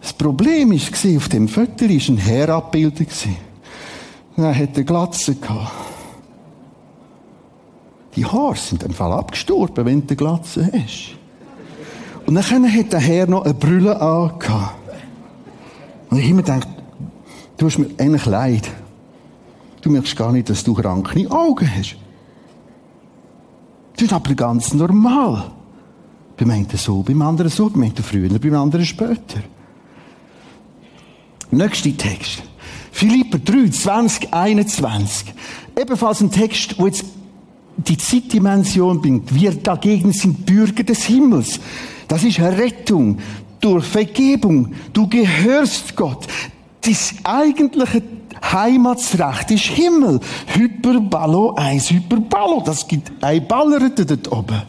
[0.00, 3.08] Das Problem war, auf dem Foto war ein Herr abgebildet.
[4.36, 5.83] Er hatte eine Glatze gehabt.
[8.16, 11.16] Die Haare sind im Fall abgestorben, wenn du eine Glatze hast.
[12.26, 14.76] Und dann hat der Herr noch eine Brille angehabt.
[16.10, 16.68] Und ich immer gedacht,
[17.56, 18.70] du hast mir eigentlich leid.
[19.80, 21.96] Du merkst gar nicht, dass du kranke Augen hast.
[23.94, 25.50] Das ist aber ganz normal.
[26.36, 29.42] Beim einen so, beim anderen so, beim einen früher, beim anderen später.
[31.50, 32.42] Nächster Text.
[32.90, 35.34] Philipper 3, 20, 21.
[35.76, 37.04] Ebenfalls ein Text, wo jetzt
[37.76, 39.34] die Zeitdimension bringt.
[39.34, 41.60] Wir dagegen sind Bürger des Himmels.
[42.08, 43.18] Das ist Rettung
[43.60, 44.72] durch Vergebung.
[44.92, 46.26] Du gehörst Gott.
[46.82, 48.02] Das eigentliche
[48.52, 50.20] Heimatsrecht ist Himmel.
[50.46, 52.62] Hyperballo, eins Hyperballo.
[52.64, 54.62] Das gibt ein Ballerete dort oben.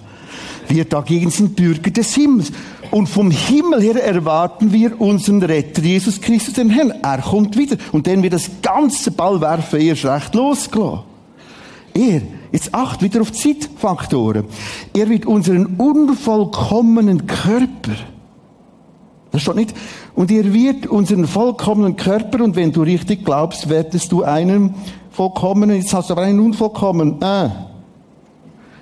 [0.67, 2.51] Wir dagegen sind Bürger des Himmels.
[2.91, 6.93] Und vom Himmel her erwarten wir unseren Retter, Jesus Christus, den Herrn.
[7.01, 7.75] Er kommt wieder.
[7.91, 11.01] Und dann wird das ganze Ball werfen erst recht losgelassen.
[11.93, 12.21] Er,
[12.51, 14.45] jetzt acht wieder auf Zeitfaktoren.
[14.93, 17.95] Er wird unseren unvollkommenen Körper,
[19.31, 19.73] das steht nicht,
[20.15, 24.75] und er wird unseren vollkommenen Körper, und wenn du richtig glaubst, werdest du einen
[25.11, 27.49] vollkommenen, jetzt hast du aber einen unvollkommenen, äh.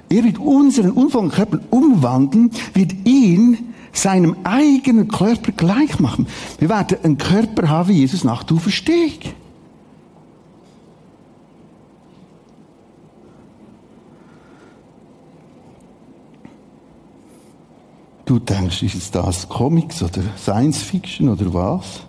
[0.10, 6.28] Er wird unseren unvollkommenen Körper umwandeln, wird ihn seinem eigenen Körper gleich machen.
[6.60, 9.34] Wir werden einen Körper haben wie Jesus nach der Auferstehung.
[18.26, 22.04] Du denkst, ist das Comics oder Science Fiction oder was?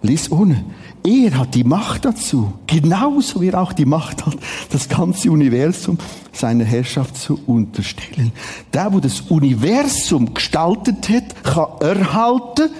[0.00, 0.64] Lies unten.
[1.04, 4.36] Er hat die Macht dazu, genauso wie er auch die Macht hat,
[4.70, 5.98] das ganze Universum
[6.32, 8.32] seiner Herrschaft zu unterstellen.
[8.72, 12.70] Der, wo das Universum gestaltet hat, kann erhalten,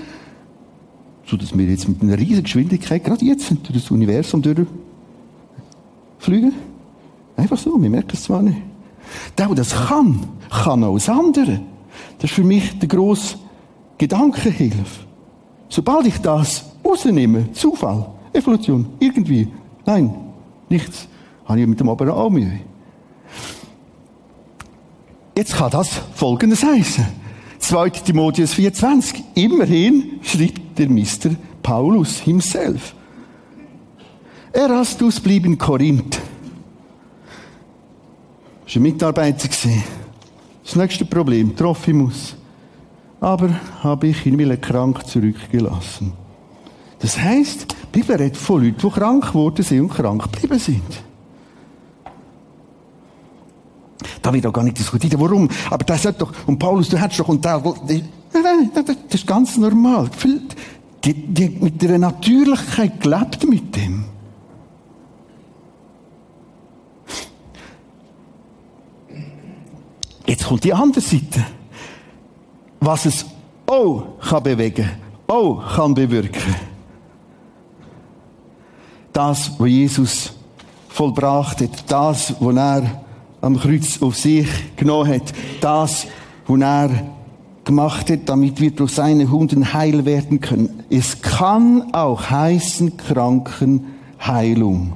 [1.27, 6.53] so dass wir jetzt mit einer riesigen Geschwindigkeit gerade jetzt durch das Universum durchfliegen.
[7.37, 8.59] Einfach so, wir merken es zwar nicht.
[9.37, 11.61] Der, der das kann, kann auch das andere.
[12.19, 13.37] Das ist für mich der grosse
[13.97, 15.07] Gedankenhilfe.
[15.69, 19.49] Sobald ich das rausnehme, Zufall, Evolution, irgendwie,
[19.85, 20.15] nein,
[20.69, 21.07] nichts,
[21.45, 22.61] habe ich mit dem aber auch Mühe.
[25.37, 27.07] Jetzt kann das Folgendes heißen.
[27.59, 27.91] 2.
[27.91, 29.25] Timotheus 24.
[29.35, 31.37] Immerhin schreibt der Mr.
[31.63, 32.95] Paulus himself.
[34.53, 36.19] Erastus blieb in Korinth.
[38.65, 39.49] Das war ein Mitarbeiter.
[40.69, 42.37] Das nächste Problem, Trophimus.
[43.21, 43.49] Aber
[43.83, 46.13] habe ich ihn wieder krank zurückgelassen.
[46.99, 51.03] Das heisst, die Bibel redet von Leuten, die krank geworden sind und krank geblieben sind.
[54.21, 55.49] Da wird auch gar nicht diskutiert, warum.
[55.71, 59.27] Aber das hat doch, und Paulus, du hättest doch, und da, nein, nein, das ist
[59.27, 60.11] ganz normal.
[61.03, 64.05] Die, die mit der Natürlichkeit gelebt mit dem.
[70.29, 71.43] Jetzt kommt die andere Seite.
[72.81, 73.25] Was es
[73.67, 74.91] auch kann bewegen,
[75.27, 76.55] auch kann bewirken.
[79.11, 80.35] Das, was Jesus
[80.91, 83.03] vollbracht hat, das, was er
[83.41, 86.07] am Kreuz auf sich genommen hat, das,
[86.47, 86.91] was er
[87.65, 90.85] gemacht hat, damit wir durch seine Hunden heil werden können.
[90.91, 94.93] Es kann auch heißen Krankenheilung.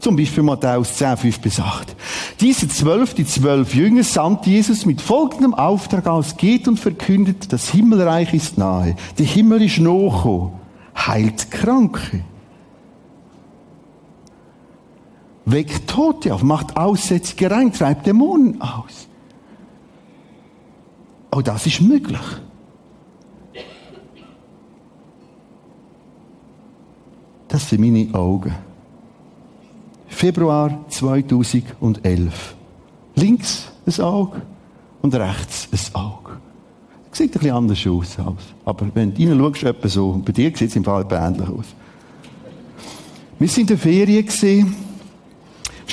[0.00, 1.96] Zum Beispiel Matthäus 10, 5 bis 8.
[2.44, 7.70] Diese zwölf, die zwölf Jünger, sandt Jesus mit folgendem Auftrag aus, geht und verkündet, das
[7.70, 8.96] Himmelreich ist nahe.
[9.16, 10.52] Der Himmel ist noch,
[10.94, 12.22] heilt Kranke.
[15.46, 19.08] Weckt Tote auf, macht Aussätzige rein, treibt Dämonen aus.
[21.30, 22.20] Auch das ist möglich.
[27.48, 28.54] Das sind meine Augen.
[30.14, 32.54] Februar 2011.
[33.16, 34.42] Links ein Auge
[35.02, 36.38] und rechts ein Auge.
[37.10, 38.16] Sieht ein bisschen anders aus.
[38.64, 40.22] Aber wenn du reinschaust, etwa so.
[40.24, 41.66] Bei dir sieht es im Fall ähnlich aus.
[43.38, 44.28] Wir sind in der Ferien.
[44.28, 44.66] Schon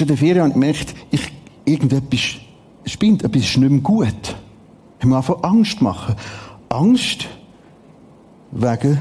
[0.01, 1.31] in der Ferien habe ich gemerkt, ich,
[1.65, 2.35] irgendetwas
[2.85, 4.35] spinnt, etwas ist nicht mehr gut.
[4.99, 6.15] Ich muss einfach Angst machen.
[6.69, 7.27] Angst
[8.51, 8.99] wegen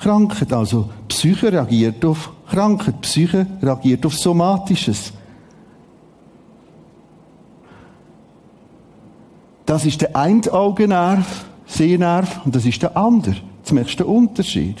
[0.00, 0.52] Krankheit.
[0.52, 3.00] Also, Psyche reagiert auf Krankheit.
[3.02, 5.12] Psyche reagiert auf Somatisches.
[9.66, 13.36] Das ist der eine Augennerv, Sehnerv, und das ist der andere.
[13.58, 14.76] Jetzt merkst du den Unterschied.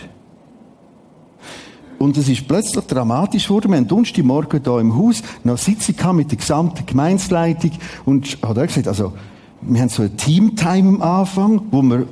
[1.98, 3.70] Und es ist plötzlich dramatisch geworden.
[3.70, 7.72] Wir haben Donnerstagmorgen hier im Haus noch Sitzung mit der gesamten Gemeinsleitung
[8.06, 9.12] und hat er gesagt, also,
[9.60, 12.06] wir haben so ein Teamtime am Anfang, wo wir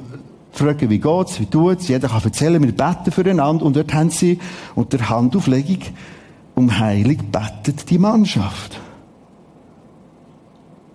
[0.50, 4.38] fragen, wie geht's, wie tut's, jeder kann erzählen, wir beten füreinander und dort haben sie
[4.74, 5.80] unter Handauflegung
[6.54, 8.80] um Heilung betet die Mannschaft.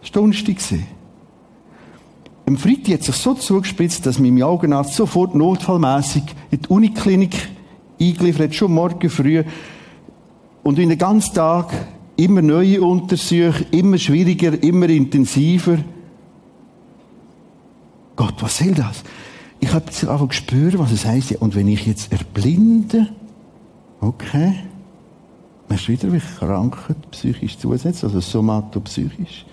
[0.01, 0.57] Das war Donnerstag.
[2.45, 7.49] Am Freitag hat sich so zugespitzt, dass mein Augenarzt sofort notfallmässig in die Uniklinik
[7.99, 9.43] eingeliefert hat, schon morgen früh.
[10.63, 11.71] Und in den ganzen Tag
[12.17, 15.77] immer neue Untersuchungen, immer schwieriger, immer intensiver.
[18.17, 19.03] Gott, was soll das?
[19.63, 21.31] Ich habe jetzt einfach gespürt, was es heisst.
[21.37, 23.07] Und wenn ich jetzt erblinde,
[24.01, 24.55] okay,
[25.67, 29.45] dann ist wieder wie Krankheit psychisch zusetzt, also somatopsychisch.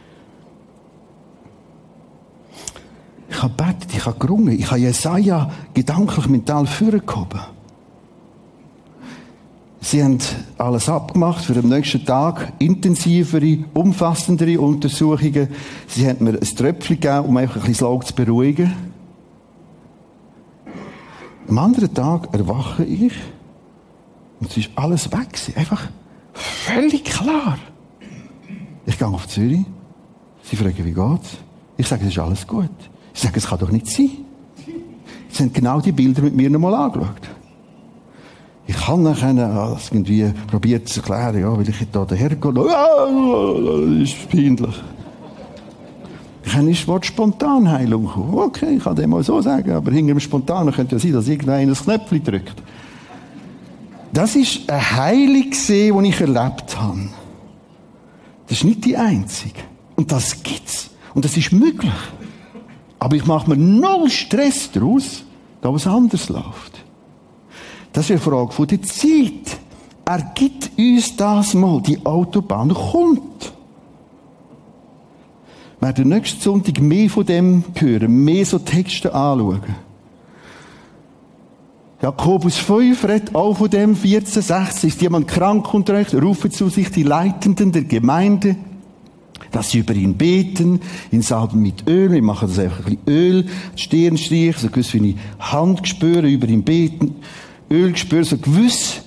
[3.28, 7.40] Ich habe betet, ich habe gerungen, ich habe Jesaja gedanklich mental vorgehoben.
[9.80, 10.18] Sie haben
[10.58, 15.48] alles abgemacht für den nächsten Tag, intensivere, umfassendere Untersuchungen.
[15.86, 18.89] Sie haben mir ein Tröpfchen gegeben, um einfach ein bisschen das Auge zu beruhigen.
[21.48, 23.12] Am anderen Tag erwache ich
[24.40, 25.28] und es ist alles weg.
[25.56, 25.88] Einfach
[26.32, 27.58] völlig klar.
[28.86, 29.64] Ich gehe auf Zürich.
[30.42, 31.36] Sie fragen, wie geht's?
[31.76, 32.70] Ich sage, es ist alles gut.
[33.12, 34.10] Sie sagen, es kann doch nicht sein.
[35.28, 37.28] Sie haben genau die Bilder mit mir nochmal angeschaut.
[38.66, 42.52] Ich kann nachher irgendwie probiert zu erklären, ja, weil ich da dahergehe.
[42.52, 44.80] das ist peinlich.
[46.44, 48.10] Ich habe nicht Wort Spontanheilung.
[48.34, 51.28] Okay, ich kann dem mal so sagen, aber hinter dem Spontanen könnte ja sein, dass
[51.28, 52.62] irgendeiner ein Knöpfchen drückt.
[54.12, 57.08] Das ist eine Heilung, die ich erlebt habe.
[58.48, 59.60] Das ist nicht die einzige.
[59.96, 60.90] Und das gibt's.
[61.14, 61.92] Und das ist möglich.
[62.98, 65.24] Aber ich mache mir null Stress daraus,
[65.60, 66.84] da was anders läuft.
[67.92, 69.58] Das ist eine Frage der Zeit.
[70.04, 71.80] Er gibt uns das mal.
[71.82, 73.52] Die Autobahn kommt.
[75.80, 79.60] Werden nächsten Sonntag mehr von dem hören, mehr so Texte anschauen.
[82.02, 84.88] Jakobus 5 redet auch von dem 14, 16.
[84.88, 88.56] Ist jemand krank unter euch, rufen zu sich die Leitenden der Gemeinde,
[89.50, 90.80] dass sie über ihn beten,
[91.12, 92.10] ihn salben mit Öl.
[92.10, 96.46] Wir machen das einfach ein bisschen Öl, Stirnstrich, so gewiss wie eine Hand spüren, über
[96.48, 97.16] ihn beten.
[97.70, 99.02] Öl spüren, so gewiss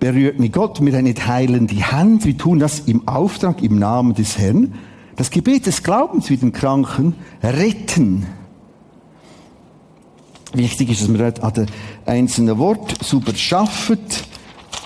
[0.00, 0.80] berührt mich Gott.
[0.84, 4.74] Wir haben nicht heilende Hände, wir tun das im Auftrag, im Namen des Herrn.
[5.18, 8.24] Das Gebet des Glaubens wie den Kranken retten.
[10.52, 11.66] Wichtig ist, dass man an den
[12.06, 13.98] einzelnen Wort super schafft.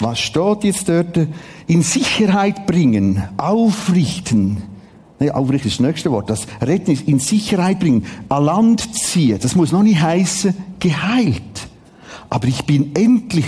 [0.01, 1.28] Was steht jetzt dort?
[1.66, 4.62] In Sicherheit bringen, aufrichten.
[5.20, 6.30] Nee, aufrichten ist das nächste Wort.
[6.30, 9.39] Das Retten ist in Sicherheit bringen, an Land ziehen.
[9.39, 11.68] Das muss noch nicht heißen, geheilt.
[12.30, 13.45] Aber ich bin endlich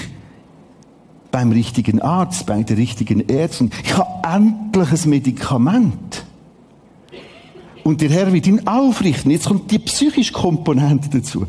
[1.31, 3.71] beim richtigen Arzt, bei der richtigen Ärztin.
[3.83, 6.24] Ich habe endlich ein Medikament.
[7.85, 9.31] Und der Herr wird ihn aufrichten.
[9.31, 11.47] Jetzt kommt die psychische Komponente dazu.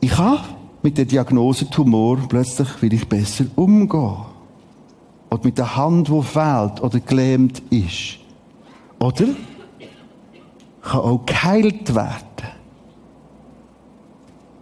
[0.00, 0.42] Ich habe
[0.82, 4.16] mit der Diagnose Tumor plötzlich will ich besser umgehen.
[5.30, 8.18] Oder mit der Hand, die fehlt oder gelähmt ist.
[8.98, 9.26] Oder
[10.82, 12.24] kann auch geheilt werden.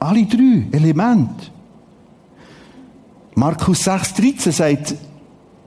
[0.00, 1.46] Alle drei Elemente.
[3.34, 4.94] Markus 6,13 sagt,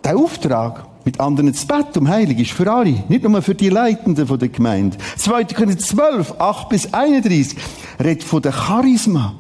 [0.04, 3.70] der Auftrag, mit anderen zu Bett um Heilig ist für alle, nicht nur für die
[3.70, 4.98] Leitenden der Gemeinde.
[5.18, 5.46] 2.
[5.46, 7.58] Korinther 12, 8 bis 31
[8.00, 9.36] redet von der Charisma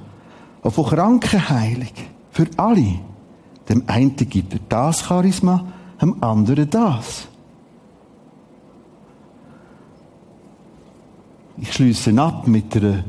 [0.61, 1.89] und von Krankenheilung.
[2.31, 2.99] Für alle.
[3.69, 5.65] Dem einen gibt er das Charisma,
[6.01, 7.27] dem anderen das.
[11.57, 13.03] Ich schließe ab mit einem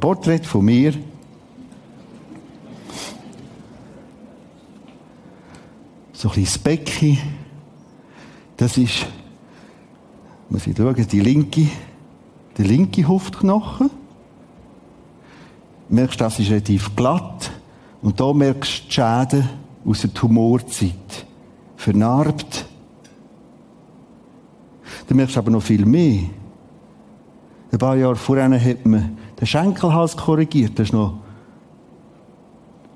[0.00, 0.94] Porträt von mir.
[6.12, 7.41] So ein bisschen Becken.
[8.56, 9.06] Das ist,
[10.48, 11.68] muss ich schauen, die linke,
[12.56, 13.90] der linke Huftknochen
[15.88, 17.50] merkst, das ist relativ glatt.
[18.00, 19.48] Und da merkst du die Schäden
[19.84, 21.26] aus der Tumorzeit.
[21.76, 22.66] Vernarbt.
[25.06, 26.22] Da merkst du aber noch viel mehr.
[27.70, 30.78] Ein paar Jahre vorher hat man den Schenkelhals korrigiert.
[30.78, 31.18] Das ist noch,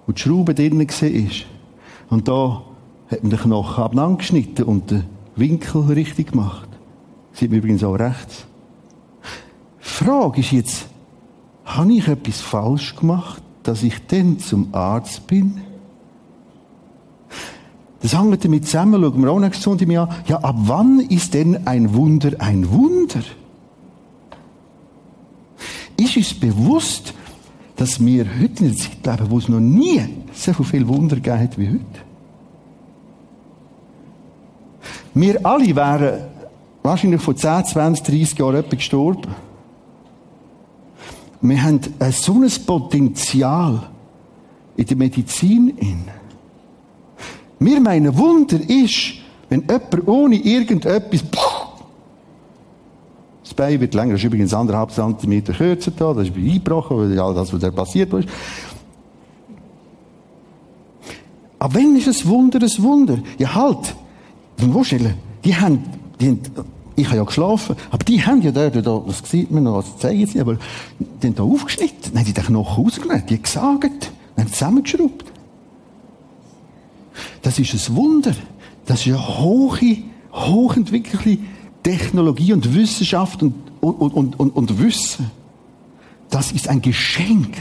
[0.07, 1.31] wo die Schraube drin war.
[2.11, 2.63] Und da
[3.11, 5.05] hat man den Knochen abeinandergeschnitten und den
[5.37, 6.69] Winkel richtig gemacht.
[7.33, 8.47] Sieht man übrigens auch rechts.
[9.79, 10.87] Frage ist jetzt,
[11.65, 15.61] habe ich etwas falsch gemacht, dass ich dann zum Arzt bin?
[18.01, 20.09] Das hängt damit zusammen, schauen wir auch nächstes Sonntag an.
[20.27, 23.23] Ja, ab wann ist denn ein Wunder ein Wunder?
[25.97, 27.15] Ist uns bewusst,
[27.77, 31.41] dass wir heute in einer Zeit leben, wo es noch nie so viel Wunder gegeben
[31.41, 32.06] hat wie heute?
[35.19, 36.25] Wir alle wären
[36.83, 39.35] wahrscheinlich vor 10, 20, 30 Jahren gestorben.
[41.41, 43.89] Wir haben ein so ein Potenzial
[44.77, 45.71] in der Medizin.
[45.79, 46.05] In.
[47.59, 49.15] Wir meinen, Wunder ist,
[49.49, 51.25] wenn jemand ohne irgendetwas,
[53.43, 57.19] das Bein wird länger, das ist übrigens anderthalb Zentimeter kürzer da, das ist eingebrochen, weil
[57.19, 58.29] all das, was da passiert ist.
[61.59, 63.19] Aber wenn ist ein Wunder ein Wunder?
[63.39, 63.97] Ja halt,
[64.65, 65.85] musst vorstellen, die haben,
[66.21, 66.41] die haben
[66.97, 67.77] ich habe ja geschlafen.
[67.91, 70.57] Aber die haben ja da, da das sieht man noch, das zeigen sie, aber
[70.99, 75.25] die haben da aufgeschnitten, dann haben die den Knochen rausgenommen, die gesagt, dann zusammengeschraubt.
[77.43, 78.35] Das ist ein Wunder.
[78.87, 79.99] Das ist eine hohe,
[80.33, 81.39] hochentwickelte
[81.83, 85.31] Technologie und Wissenschaft und, und, und, und, und Wissen.
[86.31, 87.57] Das ist ein Geschenk.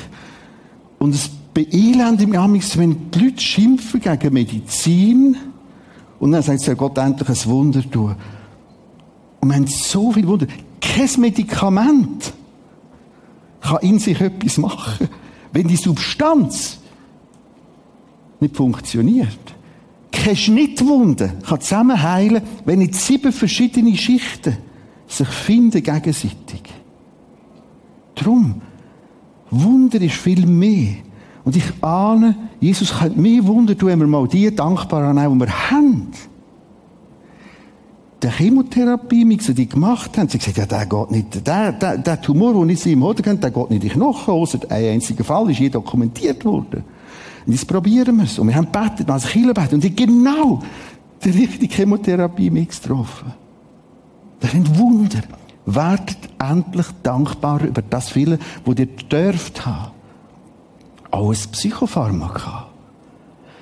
[0.97, 5.37] Und es beelendet mich wenn die Leute schimpfen gegen Medizin
[6.19, 8.15] Und dann sagt soll Gott endlich ein Wunder tun.
[9.41, 10.47] Und wir haben so viel Wunder.
[10.79, 12.33] Kein Medikament
[13.61, 15.09] kann in sich etwas machen,
[15.51, 16.79] wenn die Substanz
[18.39, 19.39] nicht funktioniert.
[20.11, 24.57] Keine Schnittwunde kann zusammenheilen, wenn nicht sieben verschiedene Schichten
[25.07, 26.63] sich finden gegenseitig.
[28.15, 28.61] Drum,
[29.51, 30.95] Wunder ist viel mehr.
[31.45, 35.45] Und ich ahne, Jesus könnte mehr Wunder tun, wenn wir mal die dankbar annehmen, die
[35.45, 36.07] wir haben.
[38.21, 41.99] Der Chemotherapie, wie sie die gemacht haben, sie gesagt, ja, der geht nicht, der, der,
[41.99, 44.59] der Tumor, den ich sie im Hoden kennt, der geht nicht in die Knochen, außer
[44.69, 46.83] ein einziger Fall ist je dokumentiert worden.
[47.45, 48.39] Und jetzt probieren wir es.
[48.39, 50.63] Und wir haben gebetet, als Kirche und ich genau
[51.23, 53.33] die richtige Chemotherapie mitgetroffen.
[54.39, 55.21] Das sind Wunder.
[55.67, 59.94] Werdet endlich dankbar über das viele, wo ihr dürft haben.
[61.15, 62.67] Auch ein Psychopharmaka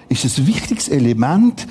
[0.10, 1.68] ist ein wichtiges Element,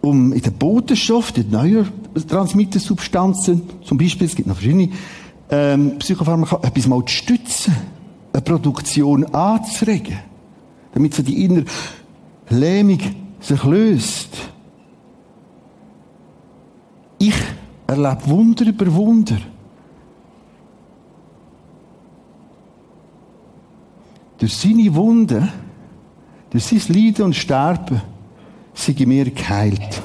[0.00, 4.90] um in der Botenstoff, die Neurotransmittersubstanzen, zum Beispiel, es gibt noch verschiedene
[5.50, 7.74] ähm, Psychopharmaka, etwas mal zu stützen,
[8.32, 10.20] eine Produktion anzuregen,
[10.92, 11.64] damit so die innere
[12.50, 13.00] Lähmung
[13.40, 14.36] sich löst.
[17.18, 17.34] Ich
[17.88, 19.38] erlebe Wunder über Wunder.
[24.38, 25.48] Durch seine Wunden,
[26.50, 28.00] durch sein Leiden und Sterben,
[28.74, 30.02] sind mir geheilt.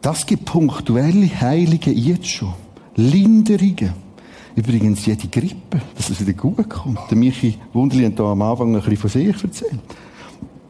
[0.00, 2.54] Das gibt punktuelle Heilige jetzt schon.
[2.96, 3.92] Linderungen.
[4.56, 6.98] Übrigens jede Grippe, dass es wieder gut kommt.
[7.10, 9.80] Der Michi Wunderli hat da am Anfang ein bisschen von sich erzählt.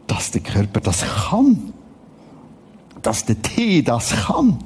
[0.05, 1.73] Dass der Körper das kann.
[3.01, 4.59] Dass der Tee das kann.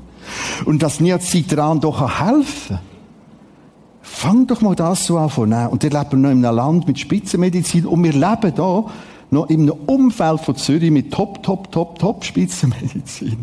[0.66, 2.93] Und dass Niacitran doch helfen kann.
[4.24, 5.52] Fang doch mal das so an von.
[5.52, 8.86] Und wir leben noch in einem Land mit Spitzenmedizin und wir leben da
[9.32, 13.40] noch in einem Umfeld von Zürich mit top, top, top, top Spitzenmedizin.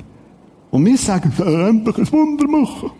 [0.70, 2.92] Und wir sagen, endlich ein Wunder machen.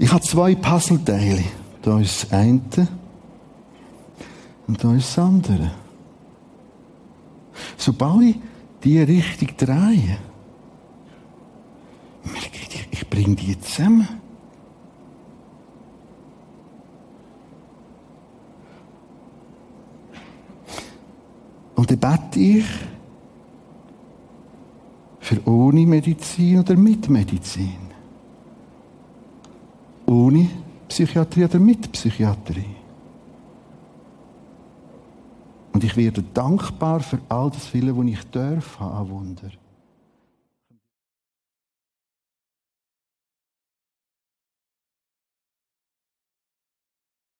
[0.00, 1.44] Ich habe zwei Puzzleteile.
[1.82, 2.60] Da ist das eine
[4.66, 5.70] und da ist das andere.
[7.76, 8.36] Sobald ich
[8.86, 10.16] die Richtung drehen.
[12.36, 14.08] Ich, ich bringe die zusammen.
[21.74, 22.64] Und dann bete ich
[25.18, 27.90] für ohne Medizin oder mit Medizin.
[30.06, 30.48] Ohne
[30.88, 32.75] Psychiatrie oder mit Psychiatrie.
[35.76, 39.50] Und ich werde dankbar für all das viele, was ich darf, an Wunder.